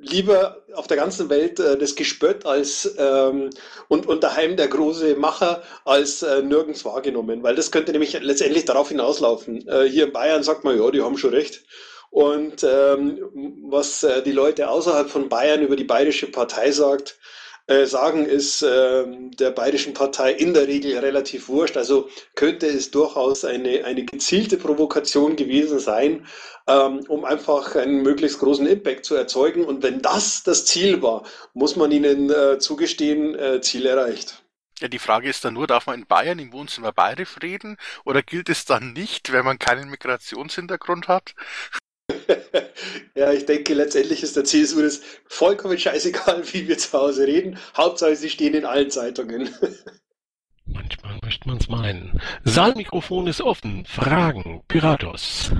lieber 0.00 0.62
auf 0.72 0.86
der 0.86 0.96
ganzen 0.96 1.28
Welt 1.28 1.60
äh, 1.60 1.76
das 1.76 1.96
Gespött 1.96 2.46
als 2.46 2.94
ähm, 2.96 3.50
und, 3.88 4.06
und 4.06 4.24
daheim 4.24 4.56
der 4.56 4.68
große 4.68 5.16
Macher 5.16 5.62
als 5.84 6.22
äh, 6.22 6.40
nirgends 6.40 6.82
wahrgenommen. 6.86 7.42
Weil 7.42 7.56
das 7.56 7.70
könnte 7.70 7.92
nämlich 7.92 8.18
letztendlich 8.22 8.64
darauf 8.64 8.88
hinauslaufen. 8.88 9.68
Äh, 9.68 9.84
hier 9.90 10.06
in 10.06 10.12
Bayern 10.14 10.42
sagt 10.42 10.64
man, 10.64 10.78
ja, 10.78 10.90
die 10.90 11.02
haben 11.02 11.18
schon 11.18 11.34
recht. 11.34 11.62
Und 12.14 12.62
ähm, 12.62 13.18
was 13.68 14.04
äh, 14.04 14.22
die 14.22 14.30
Leute 14.30 14.68
außerhalb 14.68 15.10
von 15.10 15.28
Bayern 15.28 15.62
über 15.62 15.74
die 15.74 15.82
bayerische 15.82 16.30
Partei 16.30 16.70
sagt, 16.70 17.18
äh, 17.66 17.86
sagen, 17.86 18.24
ist 18.24 18.62
äh, 18.62 19.04
der 19.40 19.50
Bayerischen 19.50 19.94
Partei 19.94 20.30
in 20.30 20.54
der 20.54 20.68
Regel 20.68 20.96
relativ 20.96 21.48
wurscht. 21.48 21.76
Also 21.76 22.08
könnte 22.36 22.68
es 22.68 22.92
durchaus 22.92 23.44
eine, 23.44 23.84
eine 23.84 24.04
gezielte 24.04 24.58
Provokation 24.58 25.34
gewesen 25.34 25.80
sein, 25.80 26.24
ähm, 26.68 27.00
um 27.08 27.24
einfach 27.24 27.74
einen 27.74 28.02
möglichst 28.02 28.38
großen 28.38 28.68
Impact 28.68 29.06
zu 29.06 29.16
erzeugen. 29.16 29.64
Und 29.64 29.82
wenn 29.82 30.00
das 30.00 30.44
das 30.44 30.66
Ziel 30.66 31.02
war, 31.02 31.24
muss 31.52 31.74
man 31.74 31.90
ihnen 31.90 32.30
äh, 32.30 32.60
zugestehen, 32.60 33.34
äh, 33.34 33.60
Ziel 33.60 33.86
erreicht. 33.86 34.40
Ja, 34.78 34.86
die 34.86 35.00
Frage 35.00 35.28
ist 35.28 35.44
dann 35.44 35.54
nur, 35.54 35.66
darf 35.66 35.86
man 35.88 35.98
in 35.98 36.06
Bayern 36.06 36.38
im 36.38 36.52
Wohnzimmer 36.52 36.92
bayerisch 36.92 37.38
reden 37.42 37.76
oder 38.04 38.22
gilt 38.22 38.48
es 38.50 38.66
dann 38.66 38.92
nicht, 38.92 39.32
wenn 39.32 39.44
man 39.44 39.58
keinen 39.58 39.90
Migrationshintergrund 39.90 41.08
hat? 41.08 41.34
ja, 43.14 43.32
ich 43.32 43.46
denke, 43.46 43.74
letztendlich 43.74 44.22
ist 44.22 44.36
der 44.36 44.44
CSU 44.44 44.82
das 44.82 45.00
vollkommen 45.26 45.78
scheißegal, 45.78 46.42
wie 46.52 46.68
wir 46.68 46.78
zu 46.78 46.92
Hause 46.92 47.26
reden. 47.26 47.58
Hauptsache, 47.76 48.16
sie 48.16 48.30
stehen 48.30 48.54
in 48.54 48.64
allen 48.64 48.90
Zeitungen. 48.90 49.48
Manchmal 50.66 51.18
möchte 51.22 51.48
man 51.48 51.58
es 51.58 51.68
meinen. 51.68 52.20
Saalmikrofon 52.44 53.26
ist 53.26 53.40
offen. 53.40 53.84
Fragen. 53.86 54.62
Piratos. 54.68 55.52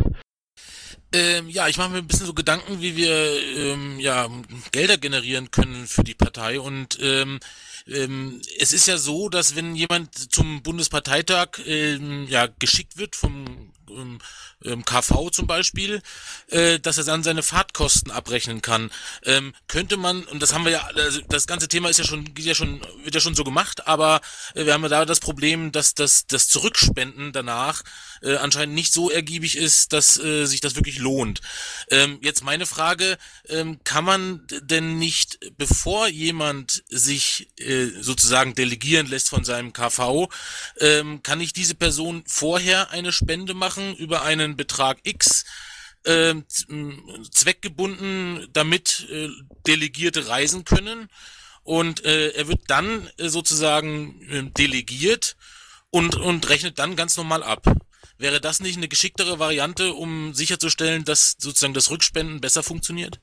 Ähm, 1.13 1.49
ja, 1.49 1.69
ich 1.69 1.77
mache 1.77 1.91
mir 1.91 1.99
ein 1.99 2.09
bisschen 2.09 2.27
so 2.27 2.35
Gedanken, 2.35 2.81
wie 2.81 2.97
wir 2.97 3.15
ähm, 3.57 4.01
ja, 4.01 4.29
Gelder 4.73 4.99
generieren 4.99 5.51
können 5.51 5.87
für 5.87 6.03
die 6.03 6.15
Partei. 6.15 6.59
Und 6.59 6.99
ähm, 7.01 7.39
ähm, 7.87 8.41
es 8.59 8.73
ist 8.73 8.89
ja 8.89 8.97
so, 8.97 9.29
dass 9.29 9.55
wenn 9.55 9.77
jemand 9.77 10.33
zum 10.33 10.63
Bundesparteitag 10.63 11.61
ähm, 11.67 12.27
ja, 12.29 12.49
geschickt 12.59 12.97
wird 12.97 13.15
vom 13.15 13.74
ähm, 13.97 14.19
ähm 14.65 14.85
KV 14.85 15.31
zum 15.31 15.47
Beispiel, 15.47 16.03
äh, 16.49 16.79
dass 16.79 16.99
er 16.99 17.05
dann 17.05 17.23
seine 17.23 17.43
Fahrtkosten 17.43 18.11
abrechnen 18.11 18.63
kann. 18.63 18.91
Ähm, 19.25 19.55
könnte 19.69 19.97
man, 19.97 20.25
und 20.25 20.41
das 20.41 20.53
haben 20.53 20.65
wir 20.65 20.73
ja, 20.73 20.89
also 20.95 21.21
das 21.29 21.47
ganze 21.47 21.69
Thema 21.69 21.89
ist 21.89 21.99
ja 21.99 22.05
schon, 22.05 22.35
geht 22.35 22.45
ja 22.47 22.55
schon, 22.55 22.81
wird 23.03 23.15
ja 23.15 23.21
schon 23.21 23.35
so 23.35 23.45
gemacht, 23.45 23.87
aber 23.87 24.21
äh, 24.55 24.67
wir 24.67 24.75
haben 24.75 24.83
ja 24.83 24.89
da 24.89 25.05
das 25.05 25.21
Problem, 25.21 25.73
dass 25.73 25.95
das, 25.95 26.27
das 26.27 26.49
Zurückspenden 26.49 27.33
danach 27.33 27.83
äh, 28.25 28.37
anscheinend 28.37 28.75
nicht 28.75 28.93
so 28.93 29.11
ergiebig 29.11 29.57
ist, 29.57 29.93
dass 29.93 30.19
äh, 30.19 30.47
sich 30.47 30.61
das 30.61 30.75
wirklich 30.75 30.99
lohnt. 30.99 31.41
Ähm, 31.91 32.19
jetzt 32.23 32.43
meine 32.43 32.67
Frage, 32.67 33.19
ähm, 33.49 33.79
kann 33.85 34.05
man 34.05 34.47
denn 34.63 34.99
nicht, 34.99 35.39
bevor 35.57 36.09
jemand 36.09 36.83
sich 36.89 37.49
äh, 37.59 37.87
sozusagen 38.01 38.55
delegieren 38.55 39.07
lässt 39.07 39.29
von 39.29 39.45
seinem 39.45 39.73
KV, 39.73 40.29
ähm, 40.81 41.23
kann 41.23 41.41
ich 41.41 41.53
diese 41.53 41.75
Person 41.75 42.25
vorher 42.27 42.91
eine 42.91 43.13
Spende 43.13 43.55
machen 43.55 43.95
über 43.97 44.23
einen 44.23 44.57
Betrag 44.57 44.99
X? 45.05 45.45
äh, 46.05 46.35
zweckgebunden, 47.31 48.47
damit 48.53 49.07
äh, 49.11 49.29
Delegierte 49.67 50.29
reisen 50.29 50.65
können. 50.65 51.09
Und 51.63 52.05
äh, 52.05 52.29
er 52.31 52.49
wird 52.49 52.61
dann 52.69 53.09
äh, 53.17 53.29
sozusagen 53.29 54.21
äh, 54.31 54.43
delegiert 54.51 55.37
und, 55.91 56.15
und 56.15 56.49
rechnet 56.51 56.79
dann 56.79 56.95
ganz 56.95 57.17
normal 57.17 57.43
ab. 57.43 57.65
Wäre 58.25 58.41
das 58.41 58.61
nicht 58.61 58.79
eine 58.79 58.89
geschicktere 58.89 59.39
Variante, 59.39 59.93
um 59.93 60.33
sicherzustellen, 60.33 61.05
dass 61.05 61.37
sozusagen 61.39 61.75
das 61.75 61.91
Rückspenden 61.91 62.41
besser 62.41 62.63
funktioniert? 62.63 63.21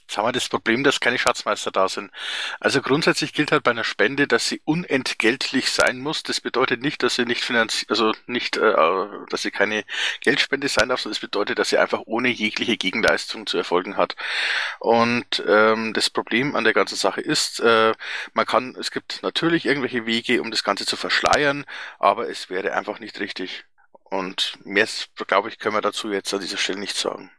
Jetzt 0.00 0.16
haben 0.16 0.26
wir 0.26 0.32
das 0.32 0.48
Problem, 0.48 0.84
dass 0.84 1.00
keine 1.00 1.18
Schatzmeister 1.18 1.70
da 1.70 1.86
sind. 1.86 2.10
Also 2.58 2.80
grundsätzlich 2.80 3.34
gilt 3.34 3.52
halt 3.52 3.62
bei 3.62 3.72
einer 3.72 3.84
Spende, 3.84 4.26
dass 4.26 4.48
sie 4.48 4.62
unentgeltlich 4.64 5.68
sein 5.70 5.98
muss. 6.00 6.22
Das 6.22 6.40
bedeutet 6.40 6.80
nicht, 6.80 7.02
dass 7.02 7.16
sie 7.16 7.26
nicht 7.26 7.44
finanziell, 7.44 7.90
also 7.90 8.14
nicht, 8.26 8.56
äh, 8.56 8.72
dass 9.28 9.42
sie 9.42 9.50
keine 9.50 9.84
Geldspende 10.22 10.68
sein 10.68 10.88
darf, 10.88 11.02
sondern 11.02 11.16
das 11.16 11.20
bedeutet, 11.20 11.58
dass 11.58 11.68
sie 11.68 11.76
einfach 11.76 12.00
ohne 12.06 12.30
jegliche 12.30 12.78
Gegenleistung 12.78 13.46
zu 13.46 13.58
erfolgen 13.58 13.98
hat. 13.98 14.16
Und 14.78 15.44
ähm, 15.46 15.92
das 15.92 16.08
Problem 16.08 16.56
an 16.56 16.64
der 16.64 16.72
ganzen 16.72 16.96
Sache 16.96 17.20
ist, 17.20 17.60
äh, 17.60 17.92
man 18.32 18.46
kann, 18.46 18.74
es 18.80 18.90
gibt 18.92 19.22
natürlich 19.22 19.66
irgendwelche 19.66 20.06
Wege, 20.06 20.40
um 20.40 20.50
das 20.50 20.64
Ganze 20.64 20.86
zu 20.86 20.96
verschleiern, 20.96 21.66
aber 21.98 22.30
es 22.30 22.48
wäre 22.48 22.72
einfach 22.72 22.98
nicht 22.98 23.20
richtig. 23.20 23.66
Und 24.10 24.58
mehr, 24.64 24.88
glaube 25.26 25.48
ich, 25.48 25.58
können 25.58 25.74
wir 25.74 25.80
dazu 25.80 26.10
jetzt 26.10 26.32
an 26.32 26.40
dieser 26.40 26.58
Stelle 26.58 26.78
nicht 26.78 26.96
sagen. 26.96 27.30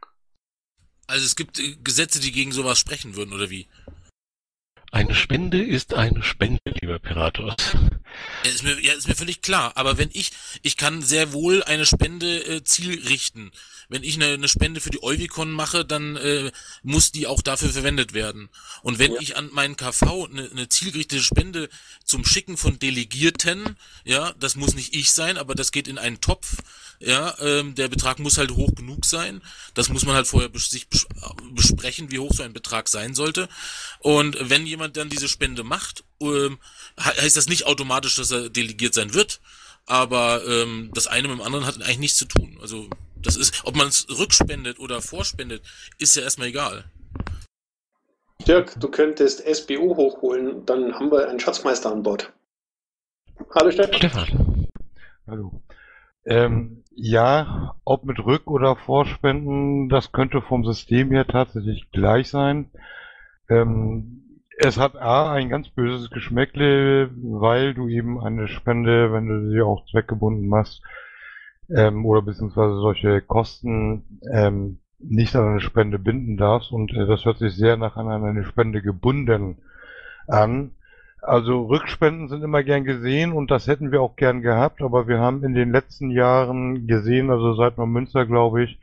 Also 1.06 1.24
es 1.24 1.36
gibt 1.36 1.58
äh, 1.58 1.76
Gesetze, 1.82 2.20
die 2.20 2.32
gegen 2.32 2.52
sowas 2.52 2.78
sprechen 2.78 3.16
würden, 3.16 3.32
oder 3.32 3.50
wie? 3.50 3.68
Eine 4.92 5.14
Spende 5.14 5.62
ist 5.62 5.94
eine 5.94 6.22
Spende, 6.22 6.60
lieber 6.80 6.98
Piratos. 6.98 7.76
Ja, 8.44 8.50
ist 8.50 8.62
mir, 8.62 8.80
ja, 8.80 8.94
ist 8.94 9.08
mir 9.08 9.14
völlig 9.14 9.42
klar. 9.42 9.72
Aber 9.76 9.98
wenn 9.98 10.10
ich, 10.12 10.32
ich 10.62 10.76
kann 10.76 11.02
sehr 11.02 11.32
wohl 11.32 11.62
eine 11.64 11.86
Spende 11.86 12.44
äh, 12.44 12.64
zielrichten. 12.64 13.52
Wenn 13.88 14.02
ich 14.02 14.16
eine, 14.16 14.34
eine 14.34 14.48
Spende 14.48 14.80
für 14.80 14.90
die 14.90 15.02
Euvicon 15.02 15.50
mache, 15.50 15.84
dann 15.84 16.16
äh, 16.16 16.52
muss 16.82 17.10
die 17.10 17.26
auch 17.26 17.40
dafür 17.40 17.70
verwendet 17.70 18.12
werden. 18.12 18.50
Und 18.82 18.98
wenn 18.98 19.14
ja. 19.14 19.20
ich 19.20 19.36
an 19.36 19.50
meinen 19.52 19.76
KV 19.76 20.28
eine, 20.30 20.50
eine 20.50 20.68
zielgerichtete 20.68 21.22
Spende 21.22 21.68
zum 22.04 22.24
Schicken 22.24 22.56
von 22.56 22.78
Delegierten, 22.78 23.76
ja, 24.04 24.32
das 24.38 24.56
muss 24.56 24.74
nicht 24.74 24.94
ich 24.94 25.10
sein, 25.12 25.38
aber 25.38 25.54
das 25.54 25.72
geht 25.72 25.88
in 25.88 25.98
einen 25.98 26.20
Topf, 26.20 26.56
ja, 27.00 27.34
ähm, 27.40 27.76
der 27.76 27.88
Betrag 27.88 28.18
muss 28.18 28.38
halt 28.38 28.50
hoch 28.50 28.74
genug 28.74 29.04
sein. 29.04 29.40
Das 29.74 29.88
muss 29.88 30.04
man 30.04 30.16
halt 30.16 30.26
vorher 30.26 30.48
bes 30.48 30.68
sich 30.68 30.88
bes 30.88 31.06
besprechen, 31.52 32.10
wie 32.10 32.18
hoch 32.18 32.32
so 32.34 32.42
ein 32.42 32.52
Betrag 32.52 32.88
sein 32.88 33.14
sollte. 33.14 33.48
Und 34.00 34.36
wenn 34.40 34.66
jemand 34.66 34.96
dann 34.96 35.08
diese 35.08 35.28
Spende 35.28 35.62
macht, 35.62 36.04
ähm, 36.20 36.58
heißt 37.00 37.36
das 37.36 37.48
nicht 37.48 37.66
automatisch, 37.66 37.97
dass 38.04 38.30
er 38.30 38.48
delegiert 38.48 38.94
sein 38.94 39.14
wird. 39.14 39.40
Aber 39.86 40.42
ähm, 40.46 40.90
das 40.94 41.06
eine 41.06 41.28
mit 41.28 41.38
dem 41.38 41.42
anderen 41.42 41.66
hat 41.66 41.76
eigentlich 41.76 41.98
nichts 41.98 42.18
zu 42.18 42.26
tun. 42.26 42.58
Also 42.60 42.88
das 43.22 43.36
ist, 43.36 43.64
ob 43.64 43.76
man 43.76 43.88
es 43.88 44.06
rückspendet 44.08 44.78
oder 44.78 45.00
vorspendet, 45.00 45.62
ist 45.98 46.14
ja 46.14 46.22
erstmal 46.22 46.48
egal. 46.48 46.84
Dirk, 48.46 48.78
du 48.78 48.88
könntest 48.88 49.42
SBO 49.46 49.96
hochholen, 49.96 50.64
dann 50.64 50.94
haben 50.94 51.10
wir 51.10 51.28
einen 51.28 51.40
Schatzmeister 51.40 51.90
an 51.90 52.02
Bord. 52.02 52.32
Hallo 53.54 53.70
Stefan. 53.70 53.94
Stefan. 53.94 54.68
Hallo. 55.26 55.62
Ähm, 56.24 56.84
ja, 56.94 57.74
ob 57.84 58.04
mit 58.04 58.18
Rück- 58.18 58.46
oder 58.46 58.76
Vorspenden, 58.76 59.88
das 59.88 60.12
könnte 60.12 60.42
vom 60.42 60.64
System 60.64 61.10
her 61.10 61.26
tatsächlich 61.26 61.90
gleich 61.90 62.28
sein. 62.28 62.70
Ähm, 63.48 64.27
es 64.58 64.76
hat 64.76 64.96
A 64.96 65.32
ein 65.32 65.48
ganz 65.48 65.68
böses 65.68 66.10
Geschmäckle, 66.10 67.10
weil 67.14 67.74
du 67.74 67.88
eben 67.88 68.20
eine 68.20 68.48
Spende, 68.48 69.12
wenn 69.12 69.28
du 69.28 69.50
sie 69.50 69.60
auch 69.60 69.86
zweckgebunden 69.86 70.48
machst, 70.48 70.82
ähm, 71.74 72.04
oder 72.04 72.22
beziehungsweise 72.22 72.74
solche 72.74 73.20
Kosten 73.20 74.20
ähm, 74.32 74.78
nicht 74.98 75.36
an 75.36 75.48
eine 75.48 75.60
Spende 75.60 75.98
binden 75.98 76.36
darfst 76.36 76.72
und 76.72 76.92
äh, 76.92 77.06
das 77.06 77.24
hört 77.24 77.38
sich 77.38 77.54
sehr 77.54 77.76
nach 77.76 77.96
an 77.96 78.08
eine 78.08 78.44
Spende 78.44 78.82
gebunden 78.82 79.58
an. 80.26 80.72
Also 81.20 81.66
Rückspenden 81.66 82.28
sind 82.28 82.42
immer 82.42 82.62
gern 82.62 82.84
gesehen 82.84 83.32
und 83.32 83.50
das 83.50 83.66
hätten 83.68 83.92
wir 83.92 84.02
auch 84.02 84.16
gern 84.16 84.40
gehabt, 84.40 84.82
aber 84.82 85.06
wir 85.06 85.18
haben 85.18 85.44
in 85.44 85.54
den 85.54 85.70
letzten 85.70 86.10
Jahren 86.10 86.86
gesehen, 86.86 87.30
also 87.30 87.54
seit 87.54 87.78
Neumünster 87.78 88.26
glaube 88.26 88.64
ich, 88.64 88.78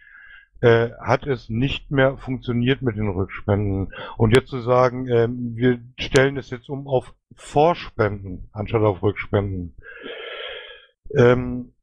äh, 0.62 0.90
hat 1.00 1.28
es 1.28 1.50
nicht 1.50 1.92
mehr 1.92 2.18
funktioniert 2.18 2.82
mit 2.82 2.96
den 2.96 3.10
Rückspenden. 3.10 3.94
Und 4.18 4.36
jetzt 4.36 4.50
zu 4.50 4.62
sagen, 4.62 5.08
äh, 5.08 5.28
wir 5.30 5.80
stellen 6.00 6.38
es 6.38 6.50
jetzt 6.50 6.70
um 6.70 6.88
auf 6.88 7.14
Vorspenden 7.36 8.50
anstatt 8.54 8.82
auf 8.82 9.04
Rückspenden. 9.04 9.76
Ähm, 11.16 11.74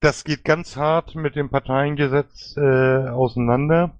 das 0.00 0.24
geht 0.24 0.44
ganz 0.44 0.76
hart 0.76 1.14
mit 1.14 1.36
dem 1.36 1.50
Parteiengesetz 1.50 2.56
äh, 2.56 3.08
auseinander, 3.08 3.98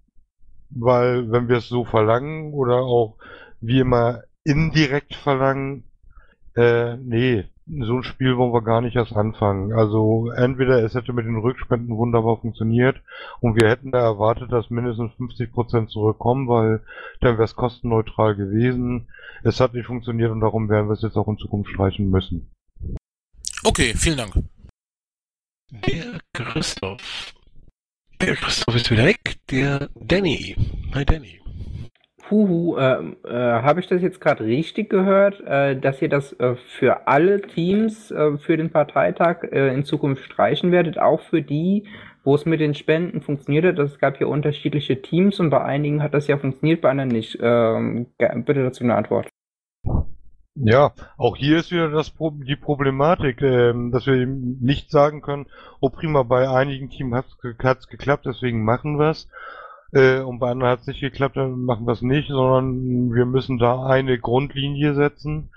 weil 0.70 1.30
wenn 1.32 1.48
wir 1.48 1.58
es 1.58 1.68
so 1.68 1.84
verlangen 1.84 2.52
oder 2.52 2.76
auch 2.76 3.18
wie 3.60 3.80
immer 3.80 4.22
indirekt 4.44 5.14
verlangen, 5.14 5.84
äh, 6.54 6.96
nee, 6.96 7.44
so 7.68 7.96
ein 7.96 8.04
Spiel 8.04 8.36
wollen 8.36 8.52
wir 8.52 8.62
gar 8.62 8.80
nicht 8.80 8.94
erst 8.94 9.14
anfangen. 9.14 9.72
Also 9.72 10.30
entweder 10.30 10.82
es 10.84 10.94
hätte 10.94 11.12
mit 11.12 11.26
den 11.26 11.36
Rückspenden 11.36 11.96
wunderbar 11.96 12.40
funktioniert 12.40 13.00
und 13.40 13.56
wir 13.56 13.68
hätten 13.68 13.90
da 13.90 13.98
erwartet, 13.98 14.52
dass 14.52 14.70
mindestens 14.70 15.12
50% 15.14 15.88
zurückkommen, 15.88 16.48
weil 16.48 16.84
dann 17.20 17.34
wäre 17.34 17.44
es 17.44 17.56
kostenneutral 17.56 18.36
gewesen. 18.36 19.08
Es 19.42 19.60
hat 19.60 19.74
nicht 19.74 19.86
funktioniert 19.86 20.30
und 20.30 20.40
darum 20.40 20.68
werden 20.68 20.88
wir 20.88 20.94
es 20.94 21.02
jetzt 21.02 21.16
auch 21.16 21.28
in 21.28 21.38
Zukunft 21.38 21.70
streichen 21.70 22.08
müssen. 22.08 22.50
Okay, 23.64 23.94
vielen 23.96 24.18
Dank. 24.18 24.34
Der 25.70 26.20
Christoph. 26.32 27.34
Der 28.20 28.36
Christoph 28.36 28.76
ist 28.76 28.90
wieder 28.90 29.04
weg. 29.04 29.36
Der 29.50 29.90
Danny. 29.96 30.56
Hi 30.94 31.04
Danny. 31.04 31.40
Huhu, 32.30 32.76
äh, 32.76 32.98
äh, 33.24 33.62
habe 33.62 33.80
ich 33.80 33.86
das 33.86 34.02
jetzt 34.02 34.20
gerade 34.20 34.44
richtig 34.44 34.90
gehört, 34.90 35.40
äh, 35.40 35.78
dass 35.78 36.02
ihr 36.02 36.08
das 36.08 36.32
äh, 36.34 36.56
für 36.56 37.06
alle 37.06 37.40
Teams 37.40 38.10
äh, 38.10 38.38
für 38.38 38.56
den 38.56 38.70
Parteitag 38.70 39.44
äh, 39.44 39.72
in 39.74 39.84
Zukunft 39.84 40.24
streichen 40.24 40.72
werdet, 40.72 40.98
auch 40.98 41.20
für 41.20 41.42
die, 41.42 41.84
wo 42.24 42.34
es 42.34 42.44
mit 42.44 42.60
den 42.60 42.74
Spenden 42.74 43.22
funktioniert 43.22 43.64
hat? 43.64 43.78
Es 43.78 43.98
gab 43.98 44.20
ja 44.20 44.26
unterschiedliche 44.26 45.00
Teams 45.00 45.40
und 45.40 45.50
bei 45.50 45.62
einigen 45.62 46.02
hat 46.02 46.14
das 46.14 46.26
ja 46.26 46.38
funktioniert, 46.38 46.80
bei 46.80 46.90
anderen 46.90 47.10
nicht. 47.10 47.38
Ähm, 47.40 48.06
bitte 48.18 48.62
dazu 48.62 48.84
eine 48.84 48.96
Antwort. 48.96 49.28
Ja, 50.58 50.92
auch 51.18 51.36
hier 51.36 51.58
ist 51.58 51.70
wieder 51.70 51.90
das 51.90 52.10
Pro 52.10 52.30
die 52.30 52.56
Problematik, 52.56 53.42
ähm, 53.42 53.92
dass 53.92 54.06
wir 54.06 54.26
nicht 54.26 54.90
sagen 54.90 55.20
können, 55.20 55.46
oh 55.80 55.90
prima, 55.90 56.22
bei 56.22 56.48
einigen 56.48 56.88
Teams 56.88 57.14
hat 57.14 57.78
es 57.78 57.88
geklappt, 57.88 58.24
deswegen 58.24 58.64
machen 58.64 58.98
wir 58.98 59.10
es. 59.10 59.28
Äh, 59.92 60.20
und 60.20 60.38
bei 60.38 60.50
anderen 60.50 60.72
hat 60.72 60.80
es 60.80 60.86
nicht 60.86 61.00
geklappt, 61.00 61.36
dann 61.36 61.64
machen 61.64 61.86
wir 61.86 61.92
es 61.92 62.02
nicht, 62.02 62.28
sondern 62.28 63.14
wir 63.14 63.26
müssen 63.26 63.58
da 63.58 63.86
eine 63.86 64.18
Grundlinie 64.18 64.94
setzen 64.94 65.50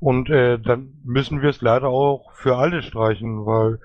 und 0.00 0.30
äh, 0.30 0.58
dann 0.58 0.94
müssen 1.04 1.42
wir 1.42 1.50
es 1.50 1.60
leider 1.60 1.88
auch 1.88 2.32
für 2.32 2.56
alle 2.56 2.82
streichen, 2.82 3.46
weil 3.46 3.78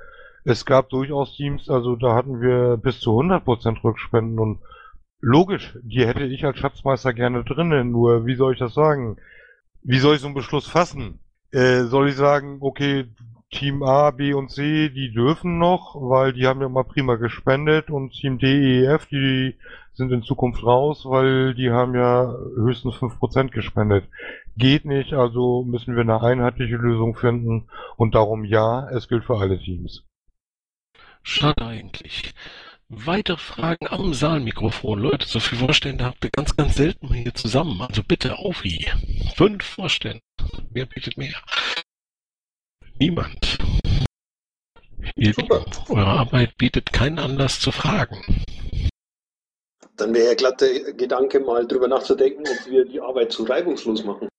es 0.44 0.66
gab 0.66 0.90
durchaus 0.90 1.36
Teams, 1.36 1.70
also 1.70 1.96
da 1.96 2.16
hatten 2.16 2.42
wir 2.42 2.78
bis 2.78 3.00
zu 3.00 3.12
100% 3.12 3.84
Rückspenden 3.84 4.40
und 4.40 4.60
logisch, 5.20 5.78
die 5.82 6.06
hätte 6.06 6.24
ich 6.24 6.46
als 6.46 6.58
Schatzmeister 6.58 7.14
gerne 7.14 7.44
drinnen, 7.44 7.92
nur 7.92 8.26
wie 8.26 8.36
soll 8.36 8.54
ich 8.54 8.60
das 8.60 8.74
sagen? 8.74 9.18
Wie 9.84 10.00
soll 10.00 10.16
ich 10.16 10.22
so 10.22 10.28
einen 10.28 10.36
Beschluss 10.36 10.68
fassen? 10.68 11.20
Äh, 11.52 11.84
soll 11.84 12.10
ich 12.10 12.16
sagen, 12.16 12.58
okay, 12.62 13.06
Team 13.52 13.82
A, 13.82 14.12
B 14.12 14.34
und 14.34 14.50
C, 14.50 14.90
die 14.90 15.14
dürfen 15.14 15.58
noch, 15.58 15.96
weil 15.96 16.34
die 16.34 16.48
haben 16.48 16.62
ja 16.62 16.68
mal 16.68 16.84
prima 16.84 17.16
gespendet 17.16 17.90
und 17.90 18.12
Team 18.12 18.40
D, 18.40 18.82
E, 18.82 18.86
F, 18.86 19.06
die 19.06 19.56
sind 19.94 20.12
in 20.12 20.22
Zukunft 20.22 20.64
raus, 20.64 21.06
weil 21.06 21.56
die 21.56 21.72
haben 21.72 21.96
ja 21.96 22.34
höchstens 22.56 22.96
5% 22.96 23.50
gespendet. 23.50 24.06
Geht 24.58 24.86
nicht, 24.86 25.14
also 25.14 25.64
müssen 25.64 25.96
wir 25.96 26.02
eine 26.02 26.22
einheitliche 26.22 26.76
Lösung 26.76 27.16
finden 27.16 27.70
und 27.96 28.16
darum 28.16 28.44
ja, 28.44 28.90
es 28.90 29.08
gilt 29.08 29.24
für 29.24 29.38
alle 29.38 29.60
Teams. 29.60 30.04
Schade 31.24 31.66
eigentlich. 31.66 32.34
Weitere 32.90 33.38
Fragen 33.38 33.88
am 33.88 34.14
Saalmikrofon. 34.14 35.00
Leute, 35.00 35.28
so 35.28 35.40
viele 35.40 35.66
Vorstände 35.66 36.06
habt 36.06 36.24
ihr 36.24 36.32
ganz, 36.32 36.56
ganz 36.56 36.76
selten 36.76 37.14
hier 37.14 37.34
zusammen. 37.34 37.82
Also 37.82 38.02
bitte 38.02 38.38
auf 38.38 38.64
wie. 38.64 38.88
Fünf 39.36 39.66
Vorstände. 39.66 40.22
Wer 40.70 40.86
bietet 40.86 41.18
mehr? 41.18 41.36
Niemand. 43.00 43.58
Ihr 45.16 45.34
eure 45.90 46.06
Arbeit 46.06 46.58
bietet 46.58 46.92
keinen 46.92 47.20
Anlass 47.20 47.60
zu 47.60 47.72
fragen. 47.72 48.44
Dann 49.96 50.14
wäre 50.14 50.28
ja 50.28 50.34
glatt 50.36 50.62
der 50.62 50.94
Gedanke, 50.94 51.40
mal 51.40 51.68
drüber 51.68 51.88
nachzudenken, 51.88 52.44
ob 52.48 52.72
wir 52.72 52.86
die 52.86 53.00
Arbeit 53.00 53.32
zu 53.32 53.44
reibungslos 53.44 54.04
machen. 54.04 54.30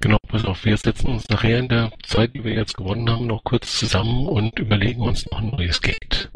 Genau, 0.00 0.18
pass 0.28 0.44
auf, 0.44 0.64
wir 0.64 0.76
setzen 0.76 1.08
uns 1.08 1.28
nachher 1.28 1.58
in 1.58 1.68
der 1.68 1.92
Zeit, 2.04 2.34
die 2.34 2.44
wir 2.44 2.52
jetzt 2.52 2.76
gewonnen 2.76 3.08
haben, 3.10 3.26
noch 3.26 3.44
kurz 3.44 3.78
zusammen 3.78 4.26
und 4.26 4.58
überlegen 4.58 5.02
uns 5.02 5.26
noch 5.30 5.38
ein 5.38 5.50
neues 5.50 5.80
Gate. 5.80 6.30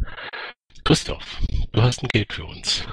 Christoph, 0.84 1.40
du 1.72 1.82
hast 1.82 2.02
ein 2.02 2.08
Gate 2.08 2.32
für 2.32 2.44
uns. 2.44 2.84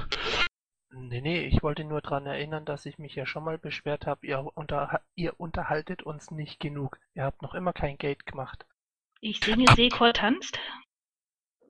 Nee, 0.90 1.22
nee, 1.22 1.46
ich 1.46 1.62
wollte 1.64 1.84
nur 1.84 2.02
daran 2.02 2.26
erinnern, 2.26 2.66
dass 2.66 2.86
ich 2.86 2.98
mich 2.98 3.16
ja 3.16 3.26
schon 3.26 3.44
mal 3.44 3.58
beschwert 3.58 4.06
habe, 4.06 4.26
ihr, 4.26 4.46
unter, 4.56 5.02
ihr 5.16 5.40
unterhaltet 5.40 6.04
uns 6.04 6.32
nicht 6.32 6.60
genug. 6.60 7.00
Ihr 7.14 7.24
habt 7.24 7.42
noch 7.42 7.54
immer 7.54 7.74
kein 7.74 7.98
Gate 7.98 8.26
gemacht. 8.26 8.66
Ich 9.20 9.40
singe 9.40 9.66
Sekor 9.76 10.14
tanzt. 10.14 10.60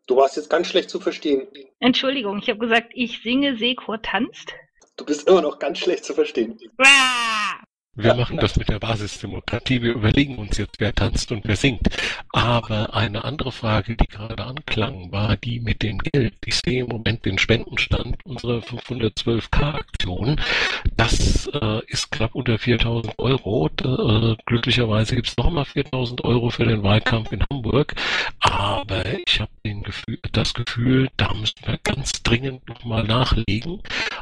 Du 0.05 0.15
warst 0.15 0.37
jetzt 0.37 0.49
ganz 0.49 0.67
schlecht 0.67 0.89
zu 0.89 0.99
verstehen. 0.99 1.47
Entschuldigung, 1.79 2.37
ich 2.39 2.49
habe 2.49 2.59
gesagt, 2.59 2.91
ich 2.93 3.21
singe 3.21 3.57
Sekor 3.57 4.01
tanzt. 4.01 4.53
Du 4.95 5.05
bist 5.05 5.27
immer 5.27 5.41
noch 5.41 5.59
ganz 5.59 5.79
schlecht 5.79 6.05
zu 6.05 6.13
verstehen. 6.13 6.57
Wah! 6.77 7.63
Wir 7.97 8.13
machen 8.13 8.37
das 8.37 8.55
mit 8.55 8.69
der 8.69 8.77
Basisdemokratie. 8.77 9.81
Wir 9.81 9.93
überlegen 9.93 10.37
uns 10.37 10.57
jetzt, 10.57 10.79
wer 10.79 10.93
tanzt 10.93 11.31
und 11.31 11.45
wer 11.45 11.55
singt. 11.55 11.87
Aber 12.31 12.93
eine 12.93 13.23
andere 13.23 13.51
Frage, 13.51 13.97
die 13.97 14.07
gerade 14.07 14.45
anklang, 14.45 15.11
war 15.11 15.35
die 15.35 15.59
mit 15.59 15.81
dem 15.81 15.97
Geld. 15.97 16.35
Ich 16.45 16.59
sehe 16.63 16.83
im 16.83 16.89
Moment 16.89 17.25
den 17.25 17.39
Spendenstand 17.39 18.23
unserer 18.23 18.59
512k-Aktion. 18.59 20.39
Das 20.95 21.47
äh, 21.47 21.81
ist 21.87 22.11
knapp 22.11 22.35
unter 22.35 22.59
4000 22.59 23.17
Euro. 23.17 23.69
Da, 23.75 24.33
äh, 24.33 24.35
glücklicherweise 24.45 25.15
gibt 25.15 25.29
es 25.29 25.37
nochmal 25.37 25.65
4000 25.65 26.23
Euro 26.23 26.51
für 26.51 26.65
den 26.65 26.83
Wahlkampf 26.83 27.31
in 27.31 27.43
Hamburg. 27.49 27.95
Aber 28.39 29.03
ich 29.25 29.39
habe 29.39 29.49
Gefühl, 29.87 30.19
das 30.33 30.53
Gefühl, 30.53 31.09
da 31.15 31.33
müssen 31.33 31.65
wir 31.65 31.77
ganz 31.77 32.21
dringend 32.21 32.67
nochmal 32.67 33.05
nachlegen. 33.05 33.81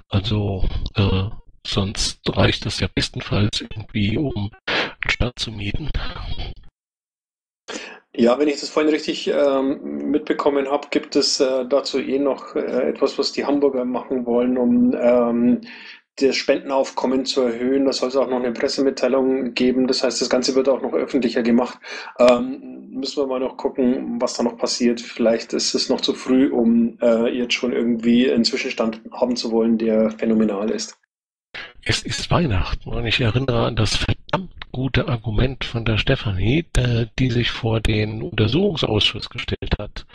Also 0.10 0.70
äh, 0.94 1.29
Sonst 1.66 2.20
reicht 2.30 2.66
das 2.66 2.80
ja 2.80 2.88
bestenfalls 2.94 3.62
irgendwie, 3.62 4.18
um 4.18 4.52
Stadt 5.08 5.34
zu 5.40 5.52
mieten. 5.52 5.90
Ja, 8.16 8.40
wenn 8.40 8.48
ich 8.48 8.60
das 8.60 8.70
vorhin 8.70 8.92
richtig 8.92 9.28
ähm, 9.28 10.12
mitbekommen 10.12 10.70
habe, 10.70 10.88
gibt 10.90 11.16
es 11.16 11.40
äh, 11.40 11.66
dazu 11.66 12.00
eh 12.00 12.20
noch 12.20 12.56
äh, 12.56 12.90
etwas, 12.90 13.18
was 13.18 13.34
die 13.34 13.46
Hamburger 13.46 13.84
machen 13.84 14.26
wollen, 14.26 14.58
um 14.58 14.96
ähm, 14.98 15.62
das 16.18 16.36
Spendenaufkommen 16.38 17.26
zu 17.26 17.42
erhöhen. 17.42 17.86
Da 17.86 17.94
soll 17.94 18.10
es 18.10 18.16
auch 18.16 18.30
noch 18.30 18.40
eine 18.40 18.54
Pressemitteilung 18.54 19.54
geben. 19.54 19.88
Das 19.88 20.04
heißt, 20.04 20.22
das 20.22 20.30
Ganze 20.30 20.56
wird 20.56 20.70
auch 20.70 20.82
noch 20.82 20.94
öffentlicher 20.94 21.44
gemacht. 21.44 21.78
Ähm, 22.20 22.90
müssen 22.92 23.22
wir 23.22 23.28
mal 23.28 23.42
noch 23.42 23.58
gucken, 23.58 24.22
was 24.22 24.36
da 24.36 24.44
noch 24.44 24.58
passiert. 24.58 25.02
Vielleicht 25.02 25.52
ist 25.52 25.74
es 25.74 25.90
noch 25.90 26.00
zu 26.00 26.14
früh, 26.14 26.50
um 26.50 26.98
äh, 27.02 27.28
jetzt 27.38 27.54
schon 27.56 27.74
irgendwie 27.74 28.32
einen 28.32 28.46
Zwischenstand 28.46 29.01
haben 29.12 29.36
zu 29.36 29.51
wollen, 29.51 29.78
der 29.78 30.12
phänomenal 30.12 30.70
ist. 30.70 30.98
Es 31.88 32.02
ist 32.02 32.32
Weihnachten 32.32 32.90
und 32.90 33.06
ich 33.06 33.22
erinnere 33.22 33.68
an 33.68 33.76
das 33.76 33.96
verdammt 33.96 34.72
gute 34.72 35.08
Argument 35.08 35.64
von 35.64 35.86
der 35.86 36.00
Stefanie, 36.00 36.66
äh, 36.76 37.06
die 37.20 37.30
sich 37.30 37.52
vor 37.52 37.80
den 37.80 38.24
Untersuchungsausschuss 38.24 39.30
gestellt 39.30 39.78
hat 39.78 40.08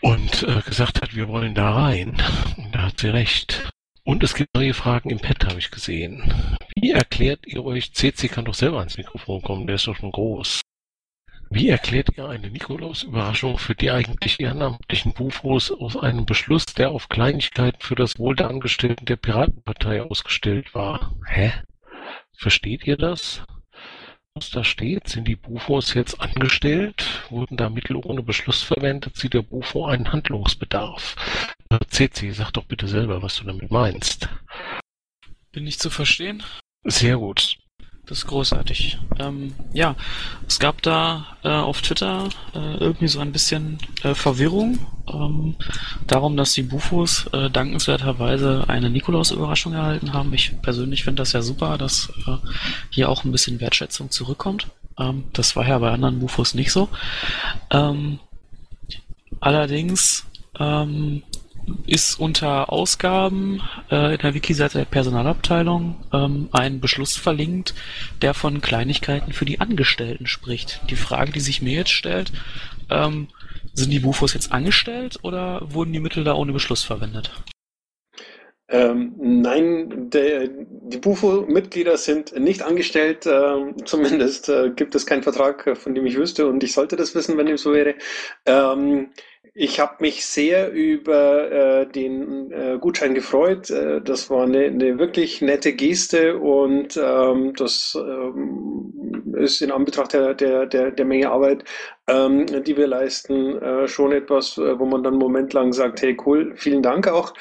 und 0.00 0.44
äh, 0.44 0.60
gesagt 0.60 1.02
hat, 1.02 1.16
wir 1.16 1.26
wollen 1.26 1.56
da 1.56 1.72
rein. 1.72 2.22
Und 2.56 2.72
da 2.72 2.82
hat 2.82 3.00
sie 3.00 3.08
recht. 3.08 3.68
Und 4.04 4.22
es 4.22 4.34
gibt 4.34 4.54
neue 4.54 4.74
Fragen 4.74 5.10
im 5.10 5.18
Pad, 5.18 5.44
habe 5.44 5.58
ich 5.58 5.72
gesehen. 5.72 6.32
Wie 6.76 6.92
erklärt 6.92 7.44
ihr 7.44 7.64
euch, 7.64 7.92
CC 7.92 8.28
kann 8.28 8.44
doch 8.44 8.54
selber 8.54 8.78
ans 8.78 8.96
Mikrofon 8.96 9.42
kommen, 9.42 9.66
der 9.66 9.74
ist 9.74 9.88
doch 9.88 9.96
schon 9.96 10.12
groß. 10.12 10.60
Wie 11.54 11.68
erklärt 11.68 12.16
ihr 12.16 12.26
eine 12.30 12.48
Nikolaus-Überraschung 12.48 13.58
für 13.58 13.74
die 13.74 13.90
eigentlich 13.90 14.40
ehrenamtlichen 14.40 15.12
Bufos 15.12 15.70
aus 15.70 15.98
einem 15.98 16.24
Beschluss, 16.24 16.64
der 16.64 16.90
auf 16.90 17.10
Kleinigkeiten 17.10 17.82
für 17.82 17.94
das 17.94 18.18
Wohl 18.18 18.34
der 18.34 18.48
Angestellten 18.48 19.04
der 19.04 19.16
Piratenpartei 19.16 20.02
ausgestellt 20.02 20.74
war? 20.74 21.14
Hä? 21.26 21.52
Versteht 22.34 22.86
ihr 22.86 22.96
das? 22.96 23.42
Was 24.32 24.48
da 24.48 24.64
steht? 24.64 25.08
Sind 25.08 25.28
die 25.28 25.36
Bufos 25.36 25.92
jetzt 25.92 26.22
angestellt? 26.22 27.22
Wurden 27.28 27.58
da 27.58 27.68
Mittel 27.68 27.96
ohne 27.96 28.22
Beschluss 28.22 28.62
verwendet? 28.62 29.18
Sieht 29.18 29.34
der 29.34 29.42
Bufo 29.42 29.84
einen 29.84 30.10
Handlungsbedarf? 30.10 31.16
CC, 31.90 32.28
äh, 32.28 32.32
sag 32.32 32.52
doch 32.52 32.64
bitte 32.64 32.88
selber, 32.88 33.20
was 33.20 33.36
du 33.36 33.44
damit 33.44 33.70
meinst. 33.70 34.30
Bin 35.52 35.66
ich 35.66 35.78
zu 35.78 35.90
verstehen? 35.90 36.42
Sehr 36.84 37.18
gut. 37.18 37.58
Das 38.06 38.18
ist 38.18 38.26
großartig. 38.26 38.98
Ähm, 39.20 39.54
ja, 39.72 39.94
es 40.48 40.58
gab 40.58 40.82
da 40.82 41.36
äh, 41.44 41.48
auf 41.48 41.82
Twitter 41.82 42.28
äh, 42.52 42.76
irgendwie 42.78 43.06
so 43.06 43.20
ein 43.20 43.30
bisschen 43.30 43.78
äh, 44.02 44.14
Verwirrung 44.14 44.80
ähm, 45.12 45.54
darum, 46.08 46.36
dass 46.36 46.52
die 46.52 46.62
Bufos 46.62 47.28
äh, 47.28 47.48
dankenswerterweise 47.48 48.64
eine 48.66 48.90
Nikolaus-Überraschung 48.90 49.74
erhalten 49.74 50.12
haben. 50.12 50.34
Ich 50.34 50.60
persönlich 50.62 51.04
finde 51.04 51.22
das 51.22 51.32
ja 51.32 51.42
super, 51.42 51.78
dass 51.78 52.12
äh, 52.26 52.36
hier 52.90 53.08
auch 53.08 53.24
ein 53.24 53.30
bisschen 53.30 53.60
Wertschätzung 53.60 54.10
zurückkommt. 54.10 54.66
Ähm, 54.98 55.24
das 55.32 55.54
war 55.54 55.66
ja 55.66 55.78
bei 55.78 55.92
anderen 55.92 56.18
Bufos 56.18 56.54
nicht 56.54 56.72
so. 56.72 56.88
Ähm, 57.70 58.18
allerdings 59.38 60.26
ähm, 60.58 61.22
ist 61.86 62.18
unter 62.18 62.72
Ausgaben 62.72 63.60
äh, 63.90 64.14
in 64.14 64.18
der 64.18 64.34
Wiki-Seite 64.34 64.78
der 64.78 64.84
Personalabteilung 64.84 65.96
ähm, 66.12 66.48
ein 66.52 66.80
Beschluss 66.80 67.16
verlinkt, 67.16 67.74
der 68.20 68.34
von 68.34 68.60
Kleinigkeiten 68.60 69.32
für 69.32 69.44
die 69.44 69.60
Angestellten 69.60 70.26
spricht. 70.26 70.80
Die 70.90 70.96
Frage, 70.96 71.32
die 71.32 71.40
sich 71.40 71.62
mir 71.62 71.74
jetzt 71.74 71.92
stellt, 71.92 72.32
ähm, 72.90 73.28
sind 73.74 73.90
die 73.90 74.00
Bufos 74.00 74.34
jetzt 74.34 74.52
angestellt 74.52 75.18
oder 75.22 75.62
wurden 75.72 75.92
die 75.92 76.00
Mittel 76.00 76.24
da 76.24 76.34
ohne 76.34 76.52
Beschluss 76.52 76.82
verwendet? 76.82 77.30
Ähm, 78.68 79.12
nein, 79.18 80.08
der, 80.10 80.48
die 80.48 80.96
Bufo-Mitglieder 80.96 81.98
sind 81.98 82.38
nicht 82.38 82.62
angestellt. 82.62 83.26
Äh, 83.26 83.74
zumindest 83.84 84.48
äh, 84.48 84.70
gibt 84.74 84.94
es 84.94 85.04
keinen 85.04 85.22
Vertrag, 85.22 85.76
von 85.76 85.94
dem 85.94 86.06
ich 86.06 86.16
wüsste 86.16 86.46
und 86.46 86.64
ich 86.64 86.72
sollte 86.72 86.96
das 86.96 87.14
wissen, 87.14 87.36
wenn 87.36 87.46
dem 87.46 87.58
so 87.58 87.72
wäre. 87.72 87.94
Ähm, 88.46 89.10
ich 89.54 89.80
habe 89.80 89.96
mich 90.00 90.24
sehr 90.24 90.72
über 90.72 91.50
äh, 91.50 91.86
den 91.86 92.50
äh, 92.52 92.78
Gutschein 92.80 93.14
gefreut. 93.14 93.70
Äh, 93.70 94.00
das 94.00 94.30
war 94.30 94.44
eine, 94.44 94.64
eine 94.64 94.98
wirklich 94.98 95.42
nette 95.42 95.74
Geste 95.74 96.38
und 96.38 96.96
ähm, 96.96 97.52
das 97.54 97.96
ähm, 97.98 99.34
ist 99.36 99.60
in 99.60 99.70
Anbetracht 99.70 100.14
der, 100.14 100.34
der, 100.34 100.66
der, 100.66 100.90
der 100.90 101.04
Menge 101.04 101.30
Arbeit 101.30 101.64
ähm, 102.08 102.46
die 102.64 102.76
wir 102.76 102.86
leisten, 102.86 103.58
äh, 103.62 103.86
schon 103.86 104.12
etwas, 104.12 104.58
äh, 104.58 104.78
wo 104.78 104.86
man 104.86 105.02
dann 105.02 105.14
einen 105.14 105.22
Moment 105.22 105.52
lang 105.52 105.72
sagt, 105.72 106.02
hey 106.02 106.16
cool, 106.26 106.52
vielen 106.56 106.82
Dank 106.82 107.06
auch. 107.08 107.32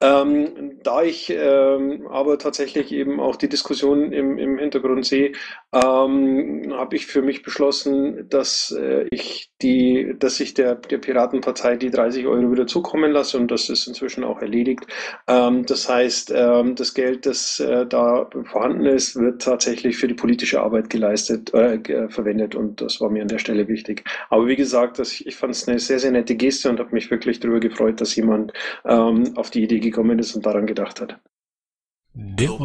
Ähm, 0.00 0.78
da 0.82 1.02
ich 1.02 1.30
ähm, 1.30 2.06
aber 2.08 2.38
tatsächlich 2.38 2.92
eben 2.92 3.18
auch 3.18 3.36
die 3.36 3.48
Diskussion 3.48 4.12
im, 4.12 4.38
im 4.38 4.58
Hintergrund 4.58 5.06
sehe, 5.06 5.32
ähm, 5.72 6.72
habe 6.72 6.96
ich 6.96 7.06
für 7.06 7.22
mich 7.22 7.42
beschlossen, 7.42 8.28
dass 8.28 8.76
äh, 8.78 9.06
ich 9.10 9.50
die, 9.62 10.14
dass 10.18 10.40
ich 10.40 10.54
der, 10.54 10.74
der 10.74 10.98
Piratenpartei 10.98 11.76
die 11.76 11.90
30 11.90 12.26
Euro 12.26 12.52
wieder 12.52 12.66
zukommen 12.66 13.12
lasse 13.12 13.38
und 13.38 13.50
das 13.50 13.68
ist 13.68 13.86
inzwischen 13.86 14.24
auch 14.24 14.40
erledigt. 14.40 14.86
Ähm, 15.28 15.64
das 15.64 15.88
heißt, 15.88 16.32
ähm, 16.34 16.74
das 16.74 16.94
Geld, 16.94 17.24
das 17.24 17.60
äh, 17.60 17.86
da 17.86 18.28
vorhanden 18.44 18.86
ist, 18.86 19.16
wird 19.16 19.42
tatsächlich 19.42 19.96
für 19.96 20.08
die 20.08 20.14
politische 20.14 20.60
Arbeit 20.60 20.90
geleistet, 20.90 21.52
äh, 21.54 22.08
verwendet 22.08 22.54
und 22.54 22.80
das 22.80 23.00
war 23.00 23.10
mir 23.10 23.22
an 23.22 23.28
der 23.28 23.38
Stelle 23.38 23.66
wichtig. 23.68 24.04
Aber 24.28 24.46
wie 24.46 24.56
gesagt, 24.56 24.98
das, 24.98 25.20
ich 25.20 25.36
fand 25.36 25.54
es 25.54 25.68
eine 25.68 25.78
sehr, 25.78 25.98
sehr 25.98 26.10
nette 26.10 26.34
Geste 26.34 26.70
und 26.70 26.78
habe 26.78 26.92
mich 26.92 27.10
wirklich 27.10 27.40
darüber 27.40 27.60
gefreut, 27.60 28.00
dass 28.00 28.14
jemand 28.16 28.52
ähm, 28.84 29.36
auf 29.36 29.50
die 29.50 29.62
Idee 29.62 29.80
gekommen 29.80 30.18
ist 30.18 30.34
und 30.34 30.46
daran 30.46 30.66
gedacht 30.66 31.00
hat. 31.00 31.18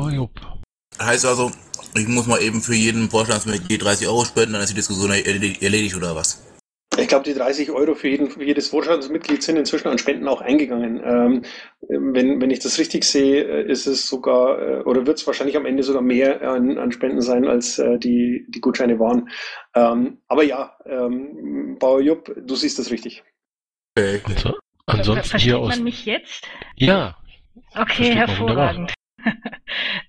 Jupp. 0.10 0.39
Heißt 1.01 1.25
also, 1.25 1.51
ich 1.95 2.08
muss 2.08 2.25
mal 2.27 2.41
eben 2.41 2.62
für 2.62 2.73
jeden 2.75 3.10
Vorstandsmitglied 3.10 3.84
30 3.84 4.08
Euro 4.08 4.23
spenden, 4.25 4.53
dann 4.53 4.62
ist 4.62 4.69
die 4.69 4.75
Diskussion 4.75 5.12
erledi- 5.12 5.62
erledigt 5.62 5.95
oder 5.95 6.15
was? 6.15 6.41
Ich 6.97 7.08
glaube, 7.08 7.25
die 7.25 7.34
30 7.34 7.71
Euro 7.71 7.93
für, 7.95 8.08
jeden, 8.08 8.29
für 8.29 8.43
jedes 8.43 8.69
Vorstandsmitglied 8.69 9.43
sind 9.43 9.58
inzwischen 9.58 9.89
an 9.89 9.97
Spenden 9.97 10.27
auch 10.27 10.41
eingegangen. 10.41 11.01
Ähm, 11.03 11.41
wenn, 11.89 12.41
wenn 12.41 12.51
ich 12.51 12.60
das 12.60 12.79
richtig 12.79 13.03
sehe, 13.03 13.43
äh, 13.43 13.69
ist 13.69 13.86
es 13.86 14.08
sogar, 14.08 14.62
äh, 14.62 14.84
oder 14.84 15.05
wird 15.05 15.17
es 15.17 15.27
wahrscheinlich 15.27 15.58
am 15.58 15.65
Ende 15.65 15.84
sogar 15.84 16.01
mehr 16.01 16.41
an, 16.41 16.77
an 16.77 16.91
Spenden 16.91 17.21
sein, 17.21 17.45
als 17.45 17.79
äh, 17.79 17.97
die, 17.99 18.45
die 18.49 18.62
Gutscheine 18.62 18.99
waren. 18.99 19.29
Ähm, 19.75 20.19
aber 20.27 20.43
ja, 20.43 20.77
ähm, 20.86 21.77
Bauer 21.79 22.01
Jupp, 22.01 22.34
du 22.36 22.55
siehst 22.55 22.79
das 22.79 22.91
richtig. 22.91 23.23
Anso 23.97 24.53
Ver 24.53 24.53
ansonsten 24.88 25.29
versteht 25.29 25.51
hier 25.51 25.60
aus. 25.60 25.75
man 25.75 25.84
mich 25.84 26.05
jetzt? 26.05 26.47
Ja, 26.75 27.15
Okay, 27.75 28.15
hervorragend. 28.15 28.93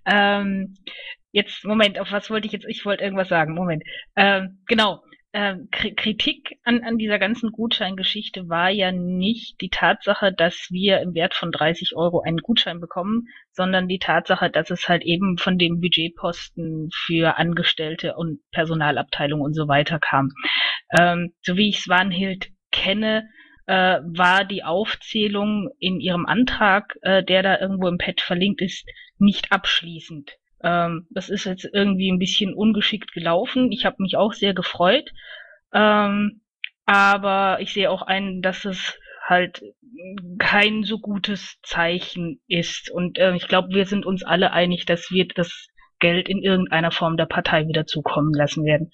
ähm, 0.06 0.74
jetzt, 1.32 1.64
Moment, 1.64 1.98
auf 1.98 2.10
was 2.10 2.30
wollte 2.30 2.46
ich 2.46 2.52
jetzt? 2.52 2.66
Ich 2.68 2.84
wollte 2.84 3.02
irgendwas 3.04 3.28
sagen. 3.28 3.54
Moment. 3.54 3.82
Ähm, 4.14 4.58
genau. 4.66 5.02
Ähm, 5.38 5.68
Kri- 5.70 5.94
Kritik 5.94 6.58
an, 6.64 6.82
an 6.82 6.96
dieser 6.96 7.18
ganzen 7.18 7.52
Gutscheingeschichte 7.52 8.48
war 8.48 8.70
ja 8.70 8.90
nicht 8.90 9.60
die 9.60 9.68
Tatsache, 9.68 10.32
dass 10.32 10.68
wir 10.70 11.00
im 11.02 11.12
Wert 11.12 11.34
von 11.34 11.52
30 11.52 11.94
Euro 11.94 12.22
einen 12.22 12.38
Gutschein 12.38 12.80
bekommen, 12.80 13.28
sondern 13.52 13.86
die 13.86 13.98
Tatsache, 13.98 14.48
dass 14.48 14.70
es 14.70 14.88
halt 14.88 15.04
eben 15.04 15.36
von 15.36 15.58
dem 15.58 15.82
Budgetposten 15.82 16.88
für 16.90 17.36
Angestellte 17.36 18.16
und 18.16 18.40
Personalabteilung 18.50 19.42
und 19.42 19.52
so 19.52 19.68
weiter 19.68 19.98
kam. 19.98 20.32
Ähm, 20.90 21.34
so 21.42 21.58
wie 21.58 21.68
ich 21.68 21.80
Swanhild 21.80 22.48
kenne, 22.72 23.28
äh, 23.66 23.98
war 24.04 24.46
die 24.46 24.64
Aufzählung 24.64 25.68
in 25.78 26.00
ihrem 26.00 26.24
Antrag, 26.24 26.96
äh, 27.02 27.22
der 27.22 27.42
da 27.42 27.60
irgendwo 27.60 27.88
im 27.88 27.98
Pad 27.98 28.22
verlinkt 28.22 28.62
ist, 28.62 28.88
nicht 29.18 29.52
abschließend. 29.52 30.38
Ähm, 30.62 31.06
das 31.10 31.28
ist 31.28 31.44
jetzt 31.44 31.68
irgendwie 31.72 32.10
ein 32.10 32.18
bisschen 32.18 32.54
ungeschickt 32.54 33.12
gelaufen. 33.12 33.72
Ich 33.72 33.84
habe 33.84 33.96
mich 33.98 34.16
auch 34.16 34.32
sehr 34.32 34.54
gefreut. 34.54 35.10
Ähm, 35.72 36.40
aber 36.86 37.58
ich 37.60 37.72
sehe 37.72 37.90
auch 37.90 38.02
ein, 38.02 38.42
dass 38.42 38.64
es 38.64 38.98
halt 39.24 39.62
kein 40.38 40.84
so 40.84 40.98
gutes 40.98 41.58
Zeichen 41.62 42.40
ist. 42.46 42.90
Und 42.90 43.18
äh, 43.18 43.34
ich 43.34 43.48
glaube, 43.48 43.70
wir 43.70 43.86
sind 43.86 44.06
uns 44.06 44.22
alle 44.22 44.52
einig, 44.52 44.86
dass 44.86 45.10
wir 45.10 45.26
das 45.26 45.68
Geld 45.98 46.28
in 46.28 46.42
irgendeiner 46.42 46.92
Form 46.92 47.16
der 47.16 47.26
Partei 47.26 47.66
wieder 47.66 47.86
zukommen 47.86 48.32
lassen 48.34 48.64
werden. 48.64 48.90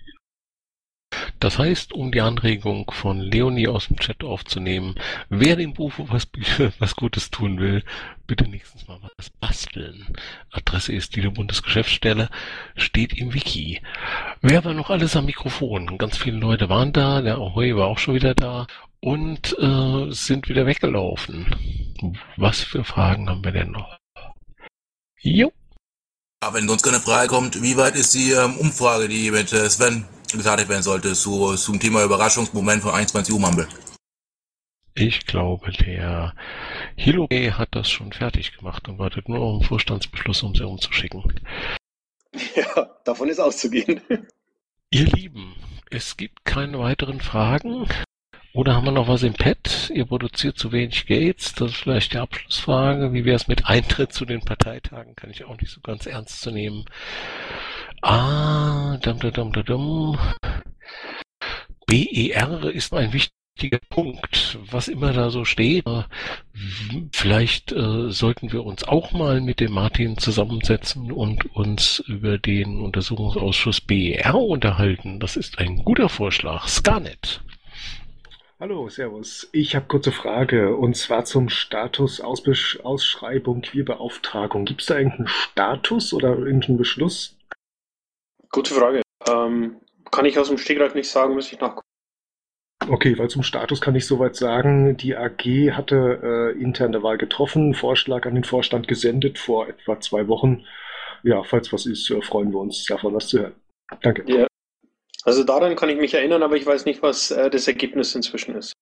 Das 1.43 1.59
heißt, 1.59 1.93
um 1.93 2.13
die 2.13 2.21
Anregung 2.21 2.89
von 2.93 3.19
Leonie 3.19 3.67
aus 3.67 3.89
dem 3.89 3.99
Chat 3.99 4.23
aufzunehmen, 4.23 4.95
wer 5.29 5.57
dem 5.57 5.75
Bufo 5.75 6.09
was, 6.09 6.29
was 6.79 6.95
Gutes 6.95 7.33
tun 7.33 7.59
will, 7.59 7.83
bitte 8.29 8.47
nächstens 8.47 8.87
mal 8.87 9.01
was 9.17 9.29
basteln. 9.29 10.07
Adresse 10.53 10.93
ist 10.93 11.17
die 11.17 11.23
Bundesgeschäftsstelle, 11.23 12.31
steht 12.77 13.15
im 13.15 13.35
Wiki. 13.35 13.81
Wer 14.41 14.65
war 14.65 14.73
noch 14.73 14.89
alles 14.89 15.17
am 15.17 15.25
Mikrofon? 15.25 15.99
Ganz 15.99 16.17
viele 16.17 16.37
Leute 16.37 16.69
waren 16.69 16.93
da, 16.93 17.21
der 17.21 17.39
Ahoy 17.39 17.75
war 17.75 17.89
auch 17.89 17.99
schon 17.99 18.15
wieder 18.15 18.37
da 18.37 18.69
und 19.01 19.59
äh, 19.59 20.13
sind 20.13 20.49
wieder 20.49 20.65
weggelaufen. 20.67 22.15
Was 22.37 22.61
für 22.61 22.85
Fragen 22.85 23.29
haben 23.29 23.43
wir 23.43 23.51
denn 23.51 23.73
noch? 23.73 23.99
Jo. 25.21 25.53
Aber 26.41 26.59
wenn 26.59 26.69
sonst 26.69 26.85
keine 26.85 27.01
Frage 27.01 27.27
kommt, 27.27 27.61
wie 27.63 27.77
weit 27.77 27.97
ist 27.97 28.15
die 28.15 28.31
ähm, 28.31 28.57
Umfrage, 28.59 29.09
die 29.09 29.33
mit 29.33 29.53
äh, 29.53 29.69
Sven 29.69 30.05
gestartet 30.39 30.69
werden 30.69 30.83
sollte, 30.83 31.13
zu, 31.15 31.55
zum 31.57 31.81
Thema 31.81 32.05
Überraschungsmoment 32.05 32.83
von 32.83 32.93
21 32.93 33.35
Uhr 33.35 33.41
Mumble? 33.41 33.69
Ich 34.95 35.27
glaube, 35.27 35.73
der 35.73 36.35
Hilobe 36.97 37.57
hat 37.57 37.71
das 37.73 37.91
schon 37.91 38.13
fertig 38.13 38.57
gemacht 38.57 38.89
und 38.89 38.99
wartet 38.99 39.29
nur 39.29 39.41
auf 39.41 39.61
den 39.61 39.69
Vorstandsbeschluss, 39.69 40.43
um 40.43 40.55
sie 40.55 40.67
umzuschicken. 40.67 41.41
Ja, 42.55 42.89
davon 43.05 43.29
ist 43.29 43.41
auszugehen. 43.41 44.01
Ihr 44.91 45.05
Lieben, 45.05 45.55
es 45.91 46.17
gibt 46.17 46.47
keine 46.47 46.79
weiteren 46.79 47.21
Fragen. 47.21 47.87
Oder 48.55 48.75
haben 48.75 48.85
wir 48.85 48.93
noch 48.93 49.09
was 49.09 49.23
im 49.23 49.33
Pad? 49.33 49.91
Ihr 49.95 50.05
produziert 50.07 50.59
zu 50.59 50.73
wenig 50.73 51.07
Gates. 51.07 51.55
Das 51.55 51.71
ist 51.71 51.77
vielleicht 51.79 52.13
die 52.13 52.19
Abschlussfrage. 52.19 53.13
Wie 53.13 53.25
wäre 53.25 53.37
es 53.37 53.49
mit 53.49 53.67
Eintritt 53.67 54.13
zu 54.13 54.27
den 54.27 54.41
Parteitagen? 54.41 55.15
Kann 55.15 55.31
ich 55.31 55.45
auch 55.45 55.59
nicht 55.59 55.71
so 55.71 55.81
ganz 55.81 56.07
ernst 56.07 56.41
zu 56.41 56.51
nehmen. 56.51 56.85
Ah, 58.05 58.97
dum, 59.01 59.21
dum, 59.21 59.33
dum, 59.33 59.53
dum, 59.53 59.65
dum. 59.65 60.19
BER 61.87 62.65
ist 62.75 62.93
ein 62.93 63.13
wichtiger 63.13 63.79
Punkt, 63.91 64.59
was 64.73 64.89
immer 64.89 65.13
da 65.13 65.31
so 65.31 65.45
steht. 65.45 65.85
Vielleicht 67.13 67.71
äh, 67.71 68.11
sollten 68.11 68.51
wir 68.53 68.65
uns 68.65 68.83
auch 68.83 69.13
mal 69.13 69.41
mit 69.41 69.61
dem 69.61 69.73
Martin 69.73 70.19
zusammensetzen 70.19 71.13
und 71.13 71.55
uns 71.55 72.01
über 72.09 72.39
den 72.39 72.81
Untersuchungsausschuss 72.81 73.81
BER 73.81 74.35
unterhalten. 74.35 75.21
Das 75.21 75.37
ist 75.37 75.61
ein 75.61 75.85
guter 75.85 76.09
Vorschlag. 76.09 76.67
Scarnet. 76.67 77.41
Hallo, 78.59 78.89
Servus. 78.89 79.49
Ich 79.53 79.77
habe 79.77 79.87
kurze 79.87 80.11
Frage 80.11 80.75
und 80.77 80.97
zwar 80.97 81.25
zum 81.25 81.49
Status 81.49 82.21
Ausbesch 82.21 82.81
Ausschreibung 82.83 83.61
Queerbeauftragung. 83.61 84.65
Gibt 84.65 84.81
es 84.81 84.89
da 84.89 84.99
irgendeinen 84.99 85.29
Status 85.29 86.13
oder 86.13 86.37
irgendeinen 86.37 86.79
Beschluss? 86.79 87.37
Gute 88.53 88.75
Frage. 88.75 89.03
Ähm, 89.27 89.81
kann 90.11 90.27
ich 90.27 90.39
aus 90.39 90.49
dem 90.49 90.59
Stegreif 90.59 90.95
nicht 90.95 91.09
sagen, 91.09 91.35
muss 91.35 91.51
ich 91.51 91.59
nachgucken. 91.59 91.87
Okay, 92.89 93.17
weil 93.19 93.31
zum 93.31 93.43
Status 93.43 93.81
kann 93.81 93.95
ich 93.95 94.07
soweit 94.07 94.37
sagen, 94.37 94.97
die 94.97 95.17
AG 95.17 95.73
hatte 95.73 96.21
äh, 96.23 96.61
intern 96.61 96.93
der 96.93 97.03
Wahl 97.03 97.17
getroffen, 97.17 97.75
Vorschlag 97.75 98.27
an 98.27 98.35
den 98.35 98.45
Vorstand 98.45 98.89
gesendet 98.89 99.39
vor 99.39 99.69
etwa 99.69 100.01
zwei 100.01 100.29
Wochen. 100.29 100.65
Ja, 101.23 101.43
falls 101.45 101.73
was 101.73 101.87
ist, 101.87 102.11
äh, 102.11 102.21
freuen 102.21 102.53
wir 102.53 102.59
uns 102.59 102.85
davon 102.85 103.15
was 103.15 103.29
zu 103.29 103.41
hören. 103.41 103.55
Danke. 104.03 104.25
Ja. 104.27 104.47
Also 105.25 105.45
daran 105.45 105.77
kann 105.77 105.89
ich 105.89 105.97
mich 105.97 106.15
erinnern, 106.15 106.43
aber 106.43 106.57
ich 106.57 106.67
weiß 106.67 106.85
nicht, 106.85 107.03
was 107.03 107.31
äh, 107.31 107.49
das 107.49 107.69
Ergebnis 107.69 108.15
inzwischen 108.15 108.57
ist. 108.57 108.73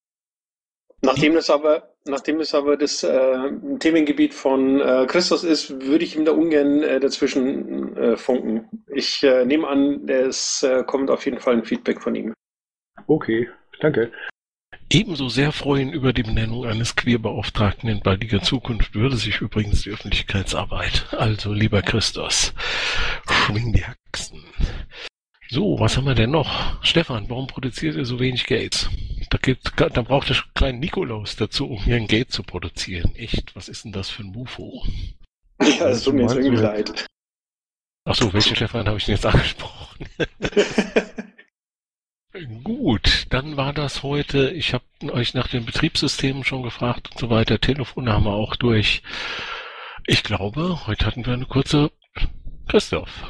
Nachdem 1.03 1.35
das 1.35 1.49
aber, 1.49 1.95
nachdem 2.05 2.41
es 2.41 2.55
aber 2.55 2.77
das 2.77 3.03
äh, 3.03 3.51
Themengebiet 3.79 4.35
von 4.35 4.81
äh, 4.81 5.07
Christus 5.07 5.45
ist, 5.45 5.71
würde 5.81 6.05
ich 6.05 6.17
ihm 6.17 6.25
da 6.25 6.33
ungern 6.33 6.83
äh, 6.83 7.01
dazwischen 7.01 7.97
äh, 7.97 8.17
funken. 8.17 8.69
Ich 8.95 9.23
äh, 9.23 9.45
nehme 9.47 9.67
an, 9.67 10.09
es 10.09 10.63
äh, 10.63 10.85
kommt 10.85 11.11
auf 11.11 11.25
jeden 11.25 11.41
Fall 11.41 11.55
ein 11.55 11.65
Feedback 11.65 12.03
von 12.03 12.15
ihm. 12.15 12.35
Okay, 13.07 13.49
danke. 13.81 14.13
Ebenso 14.93 15.29
sehr 15.29 15.53
freuen 15.53 15.93
über 15.93 16.13
die 16.13 16.25
Benennung 16.25 16.67
eines 16.67 16.97
Queerbeauftragten 16.97 17.89
in 17.89 18.01
baldiger 18.01 18.43
Zukunft 18.43 18.95
würde 18.95 19.17
sich 19.17 19.41
übrigens 19.41 19.83
die 19.83 19.91
Öffentlichkeitsarbeit. 19.91 21.07
Also, 21.13 21.53
lieber 21.53 21.81
Christus, 21.81 22.53
schwing 23.29 23.73
die 23.73 23.85
Haxen. 23.85 24.43
So, 25.53 25.81
was 25.81 25.97
haben 25.97 26.07
wir 26.07 26.15
denn 26.15 26.31
noch? 26.31 26.81
Stefan, 26.85 27.29
warum 27.29 27.49
produziert 27.49 27.97
ihr 27.97 28.05
so 28.05 28.21
wenig 28.21 28.47
Gates? 28.47 28.89
Da, 29.31 29.39
gibt, 29.39 29.73
da 29.77 30.03
braucht 30.03 30.29
der 30.29 30.37
kleine 30.55 30.79
Nikolaus 30.79 31.35
dazu, 31.35 31.67
um 31.67 31.83
hier 31.83 31.97
ein 31.97 32.07
Gate 32.07 32.31
zu 32.31 32.45
produzieren. 32.45 33.17
Echt, 33.17 33.57
was 33.57 33.69
ist 33.69 33.85
denn 33.85 33.91
das 33.91 34.11
für 34.11 34.23
ein 34.23 34.31
Mufo? 34.31 34.85
Ja, 35.61 35.89
es 35.89 36.05
tut 36.05 36.15
mir 36.15 36.23
jetzt 36.23 36.37
irgendwie 36.37 36.63
leid. 36.63 37.05
Achso, 38.05 38.33
welchen 38.33 38.55
Stefan 38.55 38.87
habe 38.87 38.99
ich 38.99 39.07
denn 39.07 39.17
jetzt 39.17 39.27
angesprochen? 39.27 40.07
Gut, 42.63 43.27
dann 43.31 43.57
war 43.57 43.73
das 43.73 44.05
heute. 44.05 44.51
Ich 44.51 44.73
habe 44.73 44.85
euch 45.11 45.35
nach 45.35 45.49
den 45.49 45.65
Betriebssystemen 45.67 46.45
schon 46.45 46.63
gefragt 46.63 47.11
und 47.11 47.19
so 47.19 47.29
weiter. 47.29 47.61
Telefone 47.61 48.13
haben 48.13 48.25
wir 48.25 48.35
auch 48.35 48.55
durch. 48.55 49.03
Ich 50.07 50.23
glaube, 50.23 50.87
heute 50.87 51.07
hatten 51.07 51.27
wir 51.27 51.33
eine 51.33 51.47
kurze 51.47 51.91
Christoph. 52.69 53.25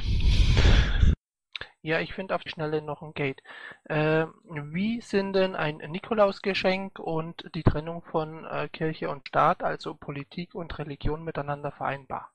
Ja, 1.82 2.00
ich 2.00 2.12
finde 2.12 2.34
auf 2.34 2.42
die 2.42 2.50
Schnelle 2.50 2.82
noch 2.82 3.00
ein 3.00 3.14
Gate. 3.14 3.42
Äh, 3.84 4.26
wie 4.44 5.00
sind 5.00 5.32
denn 5.32 5.56
ein 5.56 5.76
Nikolausgeschenk 5.76 6.98
und 6.98 7.50
die 7.54 7.62
Trennung 7.62 8.02
von 8.02 8.44
äh, 8.44 8.68
Kirche 8.68 9.08
und 9.08 9.26
Staat, 9.26 9.62
also 9.62 9.94
Politik 9.94 10.54
und 10.54 10.78
Religion 10.78 11.24
miteinander 11.24 11.72
vereinbar? 11.72 12.30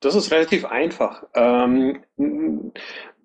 Das 0.00 0.14
ist 0.14 0.30
relativ 0.30 0.66
einfach. 0.66 1.24
Ähm, 1.34 2.02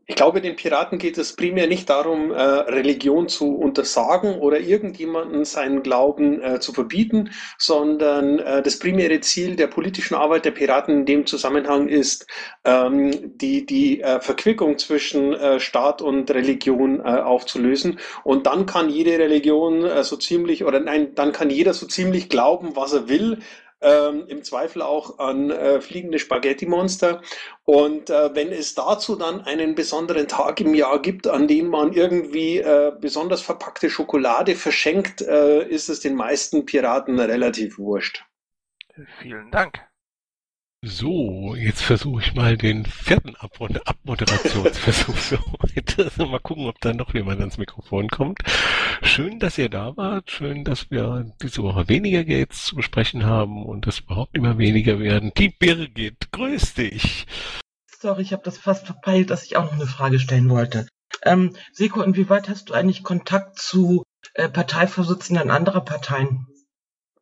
ich 0.09 0.15
glaube, 0.15 0.41
den 0.41 0.55
Piraten 0.55 0.97
geht 0.97 1.19
es 1.19 1.35
primär 1.35 1.67
nicht 1.67 1.87
darum, 1.87 2.31
äh, 2.31 2.41
Religion 2.41 3.29
zu 3.29 3.55
untersagen 3.55 4.39
oder 4.39 4.59
irgendjemanden 4.59 5.45
seinen 5.45 5.83
Glauben 5.83 6.41
äh, 6.41 6.59
zu 6.59 6.73
verbieten, 6.73 7.29
sondern 7.59 8.39
äh, 8.39 8.63
das 8.63 8.79
primäre 8.79 9.19
Ziel 9.19 9.55
der 9.55 9.67
politischen 9.67 10.15
Arbeit 10.15 10.45
der 10.45 10.51
Piraten 10.51 11.01
in 11.01 11.05
dem 11.05 11.27
Zusammenhang 11.27 11.87
ist, 11.89 12.25
ähm, 12.65 13.37
die, 13.37 13.67
die 13.67 14.01
äh, 14.01 14.19
Verquickung 14.19 14.79
zwischen 14.79 15.33
äh, 15.35 15.59
Staat 15.59 16.01
und 16.01 16.31
Religion 16.31 17.01
äh, 17.01 17.03
aufzulösen. 17.03 17.99
Und 18.23 18.47
dann 18.47 18.65
kann 18.65 18.89
jede 18.89 19.19
Religion 19.19 20.03
so 20.03 20.17
ziemlich, 20.17 20.65
oder 20.65 20.79
nein, 20.79 21.13
dann 21.13 21.33
kann 21.33 21.51
jeder 21.51 21.75
so 21.75 21.85
ziemlich 21.85 22.29
glauben, 22.29 22.75
was 22.75 22.93
er 22.93 23.09
will. 23.09 23.41
Ähm, 23.81 24.25
im 24.27 24.43
Zweifel 24.43 24.81
auch 24.81 25.19
an 25.19 25.51
äh, 25.51 25.81
fliegende 25.81 26.19
Spaghetti-Monster. 26.19 27.21
Und 27.65 28.09
äh, 28.09 28.35
wenn 28.35 28.51
es 28.51 28.75
dazu 28.75 29.15
dann 29.15 29.41
einen 29.41 29.75
besonderen 29.75 30.27
Tag 30.27 30.61
im 30.61 30.73
Jahr 30.73 31.01
gibt, 31.01 31.27
an 31.27 31.47
dem 31.47 31.67
man 31.67 31.93
irgendwie 31.93 32.59
äh, 32.59 32.91
besonders 32.99 33.41
verpackte 33.41 33.89
Schokolade 33.89 34.55
verschenkt, 34.55 35.21
äh, 35.21 35.67
ist 35.67 35.89
es 35.89 35.99
den 35.99 36.15
meisten 36.15 36.65
Piraten 36.65 37.19
relativ 37.19 37.77
wurscht. 37.77 38.23
Vielen 39.21 39.51
Dank. 39.51 39.88
So, 40.81 41.55
jetzt 41.55 41.81
versuche 41.81 42.21
ich 42.21 42.35
mal 42.35 42.55
den 42.55 42.85
vierten 42.85 43.35
Ab 43.35 43.59
Abmoderationsversuch 43.59 45.15
für 45.15 45.39
heute. 45.61 46.09
Mal 46.25 46.39
gucken, 46.39 46.67
ob 46.67 46.79
da 46.79 46.93
noch 46.93 47.13
jemand 47.13 47.41
ans 47.41 47.57
Mikrofon 47.57 48.07
kommt. 48.07 48.39
Schön, 49.01 49.39
dass 49.39 49.57
ihr 49.57 49.67
da 49.67 49.97
wart. 49.97 50.31
Schön, 50.31 50.63
dass 50.63 50.89
wir 50.89 51.35
diese 51.41 51.63
Woche 51.63 51.89
weniger 51.89 52.23
Gates 52.23 52.63
zu 52.63 52.77
besprechen 52.77 53.25
haben 53.25 53.65
und 53.65 53.87
es 53.87 53.99
überhaupt 53.99 54.37
immer 54.37 54.57
weniger 54.57 54.99
werden. 54.99 55.33
Die 55.37 55.49
Birgit, 55.49 56.31
grüß 56.31 56.75
dich. 56.75 57.27
Sorry, 57.99 58.21
ich 58.21 58.31
habe 58.31 58.43
das 58.45 58.57
fast 58.57 58.85
verpeilt, 58.85 59.31
dass 59.31 59.43
ich 59.43 59.57
auch 59.57 59.65
noch 59.65 59.73
eine 59.73 59.85
Frage 59.85 60.17
stellen 60.17 60.49
wollte. 60.49 60.87
Ähm, 61.23 61.57
Seko, 61.73 62.01
inwieweit 62.01 62.47
hast 62.47 62.69
du 62.69 62.73
eigentlich 62.73 63.03
Kontakt 63.03 63.59
zu 63.59 64.03
äh, 64.33 64.47
Parteivorsitzenden 64.47 65.51
anderer 65.51 65.81
Parteien? 65.81 66.47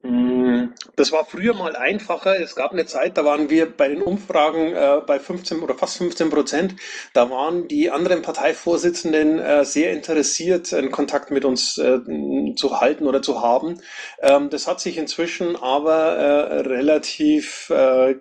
Mm, 0.07 0.73
das 0.95 1.11
war 1.11 1.25
früher 1.25 1.53
mal 1.53 1.75
einfacher. 1.75 2.39
Es 2.39 2.55
gab 2.55 2.71
eine 2.71 2.85
Zeit, 2.85 3.17
da 3.17 3.25
waren 3.25 3.49
wir 3.49 3.69
bei 3.69 3.89
den 3.89 4.01
Umfragen 4.01 4.73
äh, 4.73 5.01
bei 5.05 5.19
15 5.19 5.59
oder 5.59 5.75
fast 5.75 5.97
15 5.97 6.29
Prozent. 6.29 6.75
Da 7.13 7.29
waren 7.29 7.67
die 7.67 7.89
anderen 7.91 8.21
Parteivorsitzenden 8.21 9.39
äh, 9.39 9.65
sehr 9.65 9.91
interessiert, 9.91 10.73
einen 10.73 10.91
Kontakt 10.91 11.29
mit 11.31 11.43
uns 11.43 11.77
äh, 11.77 11.99
zu 12.55 12.79
halten 12.79 13.05
oder 13.05 13.21
zu 13.21 13.41
haben. 13.41 13.81
Ähm, 14.21 14.49
das 14.49 14.67
hat 14.67 14.79
sich 14.79 14.97
inzwischen 14.97 15.55
aber 15.57 16.15
äh, 16.15 16.59
relativ 16.61 17.69
äh, 17.69 18.15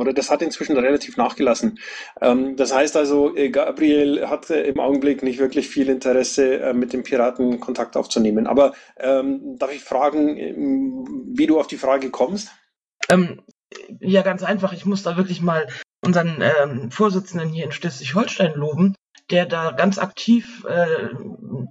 oder 0.00 0.12
das 0.12 0.30
hat 0.30 0.42
inzwischen 0.42 0.76
relativ 0.76 1.16
nachgelassen. 1.16 1.78
Ähm, 2.20 2.56
das 2.56 2.74
heißt 2.74 2.96
also, 2.96 3.36
äh, 3.36 3.50
Gabriel 3.50 4.28
hat 4.28 4.50
im 4.50 4.80
Augenblick 4.80 5.22
nicht 5.22 5.38
wirklich 5.38 5.68
viel 5.68 5.88
Interesse, 5.88 6.72
mit 6.74 6.92
den 6.92 7.02
Piraten 7.02 7.60
Kontakt 7.60 7.96
aufzunehmen. 7.96 8.46
Aber 8.46 8.72
ähm, 8.98 9.56
darf 9.58 9.72
ich 9.72 9.82
fragen, 9.82 10.36
wie 11.32 11.46
du 11.46 11.58
auf 11.58 11.66
die 11.66 11.76
Frage 11.76 12.10
kommst? 12.10 12.50
Ähm, 13.08 13.42
ja, 14.00 14.22
ganz 14.22 14.42
einfach. 14.42 14.72
Ich 14.72 14.86
muss 14.86 15.02
da 15.02 15.16
wirklich 15.16 15.40
mal 15.40 15.68
unseren 16.00 16.42
ähm, 16.42 16.90
Vorsitzenden 16.90 17.50
hier 17.50 17.64
in 17.64 17.72
Schleswig-Holstein 17.72 18.54
loben, 18.54 18.94
der 19.30 19.46
da 19.46 19.72
ganz 19.72 19.98
aktiv 19.98 20.64
äh, 20.68 21.08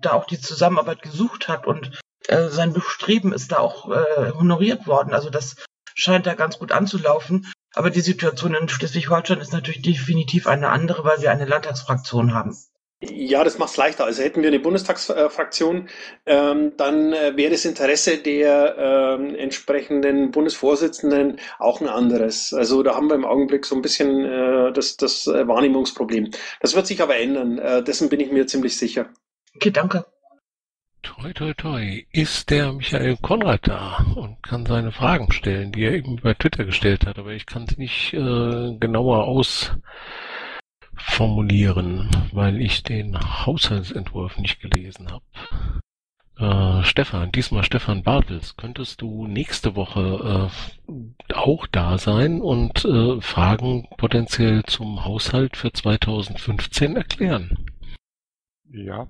da 0.01 0.13
auch 0.13 0.25
die 0.25 0.39
Zusammenarbeit 0.39 1.01
gesucht 1.01 1.47
hat 1.47 1.67
und 1.67 1.99
äh, 2.27 2.49
sein 2.49 2.73
Bestreben 2.73 3.33
ist 3.33 3.51
da 3.51 3.59
auch 3.59 3.89
äh, 3.89 4.31
honoriert 4.31 4.87
worden. 4.87 5.13
Also 5.13 5.29
das 5.29 5.55
scheint 5.99 6.25
da 6.25 6.33
ganz 6.33 6.59
gut 6.59 6.71
anzulaufen. 6.71 7.51
Aber 7.73 7.89
die 7.89 8.01
Situation 8.01 8.55
in 8.55 8.67
Schleswig-Holstein 8.67 9.39
ist 9.39 9.53
natürlich 9.53 9.81
definitiv 9.81 10.47
eine 10.47 10.69
andere, 10.69 11.03
weil 11.03 11.21
wir 11.21 11.31
eine 11.31 11.45
Landtagsfraktion 11.45 12.33
haben. 12.33 12.57
Ja, 13.01 13.45
das 13.45 13.57
macht 13.57 13.71
es 13.71 13.77
leichter. 13.77 14.03
Also 14.03 14.23
hätten 14.23 14.41
wir 14.41 14.49
eine 14.49 14.59
Bundestagsfraktion, 14.59 15.87
ähm, 16.25 16.73
dann 16.75 17.13
äh, 17.13 17.37
wäre 17.37 17.51
das 17.51 17.63
Interesse 17.63 18.17
der 18.17 18.75
ähm, 18.77 19.35
entsprechenden 19.35 20.31
Bundesvorsitzenden 20.31 21.39
auch 21.59 21.79
ein 21.79 21.87
anderes. 21.87 22.53
Also 22.53 22.83
da 22.83 22.95
haben 22.95 23.07
wir 23.07 23.15
im 23.15 23.23
Augenblick 23.23 23.65
so 23.65 23.75
ein 23.75 23.81
bisschen 23.81 24.25
äh, 24.25 24.73
das, 24.73 24.97
das 24.97 25.27
äh, 25.27 25.47
Wahrnehmungsproblem. 25.47 26.31
Das 26.59 26.75
wird 26.75 26.87
sich 26.87 27.01
aber 27.01 27.15
ändern. 27.15 27.57
Äh, 27.57 27.83
dessen 27.83 28.09
bin 28.09 28.19
ich 28.19 28.31
mir 28.31 28.47
ziemlich 28.47 28.77
sicher. 28.77 29.09
Okay, 29.55 29.71
danke. 29.71 30.05
Toi, 31.21 31.33
toi, 31.33 31.53
toi. 31.53 32.05
Ist 32.13 32.49
der 32.49 32.71
Michael 32.71 33.17
Konrad 33.17 33.67
da 33.67 34.05
und 34.15 34.41
kann 34.41 34.65
seine 34.65 34.93
Fragen 34.93 35.29
stellen, 35.33 35.73
die 35.73 35.83
er 35.83 35.91
eben 35.91 36.17
über 36.17 36.33
Twitter 36.33 36.63
gestellt 36.63 37.05
hat, 37.05 37.19
aber 37.19 37.33
ich 37.33 37.45
kann 37.45 37.67
sie 37.67 37.75
nicht 37.75 38.13
äh, 38.13 38.77
genauer 38.79 39.25
aus 39.25 39.73
formulieren, 40.95 42.09
weil 42.31 42.61
ich 42.61 42.83
den 42.83 43.19
Haushaltsentwurf 43.19 44.37
nicht 44.37 44.61
gelesen 44.61 45.09
habe. 45.11 45.25
Äh, 46.37 46.83
Stefan, 46.85 47.33
diesmal 47.33 47.65
Stefan 47.65 48.01
Bartels, 48.01 48.55
könntest 48.55 49.01
du 49.01 49.27
nächste 49.27 49.75
Woche 49.75 50.49
äh, 50.87 51.33
auch 51.33 51.67
da 51.67 51.97
sein 51.97 52.39
und 52.39 52.85
äh, 52.85 53.19
Fragen 53.19 53.89
potenziell 53.97 54.63
zum 54.63 55.03
Haushalt 55.03 55.57
für 55.57 55.73
2015 55.73 56.95
erklären? 56.95 57.65
Ja, 58.71 59.05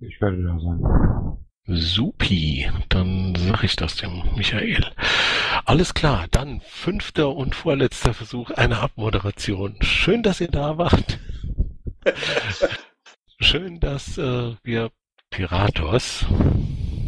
ich 0.00 0.20
werde 0.20 0.42
da 0.42 0.58
sein. 0.58 1.23
Supi, 1.66 2.70
dann 2.90 3.34
sag 3.36 3.64
ich 3.64 3.74
das 3.74 3.96
dem 3.96 4.22
Michael. 4.36 4.84
Alles 5.64 5.94
klar, 5.94 6.26
dann 6.30 6.60
fünfter 6.60 7.30
und 7.30 7.54
vorletzter 7.54 8.12
Versuch 8.12 8.50
einer 8.50 8.82
Abmoderation. 8.82 9.76
Schön, 9.80 10.22
dass 10.22 10.42
ihr 10.42 10.50
da 10.50 10.76
wart. 10.76 11.18
Schön, 13.40 13.80
dass 13.80 14.18
äh, 14.18 14.54
wir 14.62 14.90
Piratos. 15.30 16.26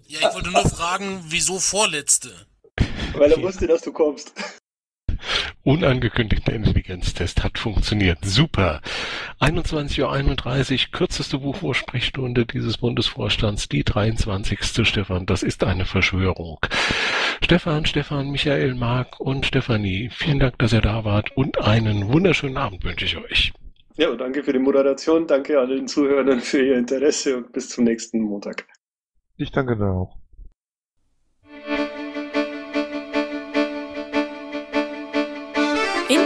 Ja, 0.07 0.29
ich 0.29 0.35
wollte 0.35 0.51
nur 0.51 0.69
fragen, 0.69 1.23
wieso 1.27 1.59
vorletzte? 1.59 2.47
Weil 3.13 3.33
er 3.33 3.43
wusste, 3.43 3.67
dass 3.67 3.83
du 3.83 3.93
kommst. 3.93 4.33
Unangekündigter 5.63 6.53
Intelligenztest 6.53 7.43
hat 7.45 7.59
funktioniert. 7.59 8.19
Super. 8.25 8.81
21.31 9.41 10.73
Uhr, 10.73 10.93
kürzeste 10.93 11.39
Buchvorsprechstunde 11.39 12.47
dieses 12.47 12.79
Bundesvorstands, 12.79 13.69
die 13.69 13.85
23. 13.85 14.87
Stefan. 14.87 15.27
Das 15.27 15.43
ist 15.43 15.65
eine 15.65 15.85
Verschwörung. 15.85 16.59
Stefan, 17.43 17.87
Stefan, 17.87 18.31
Michael, 18.31 18.75
Marc 18.75 19.21
und 19.21 19.47
Stefanie, 19.47 20.11
vielen 20.13 20.39
Dank, 20.39 20.59
dass 20.59 20.73
ihr 20.73 20.81
da 20.81 21.05
wart 21.05 21.37
und 21.37 21.61
einen 21.61 22.13
wunderschönen 22.13 22.57
Abend 22.57 22.85
wünsche 22.85 23.05
ich 23.05 23.17
euch. 23.17 23.53
Ja, 23.97 24.11
und 24.11 24.21
danke 24.21 24.43
für 24.43 24.53
die 24.53 24.59
Moderation, 24.59 25.27
danke 25.27 25.59
allen 25.59 25.87
Zuhörern 25.87 26.41
für 26.41 26.63
ihr 26.63 26.77
Interesse 26.77 27.37
und 27.37 27.53
bis 27.53 27.69
zum 27.69 27.85
nächsten 27.85 28.21
Montag. 28.21 28.67
Ich 29.37 29.53
danke 29.53 29.77
dir 29.77 29.91
auch. 29.91 30.26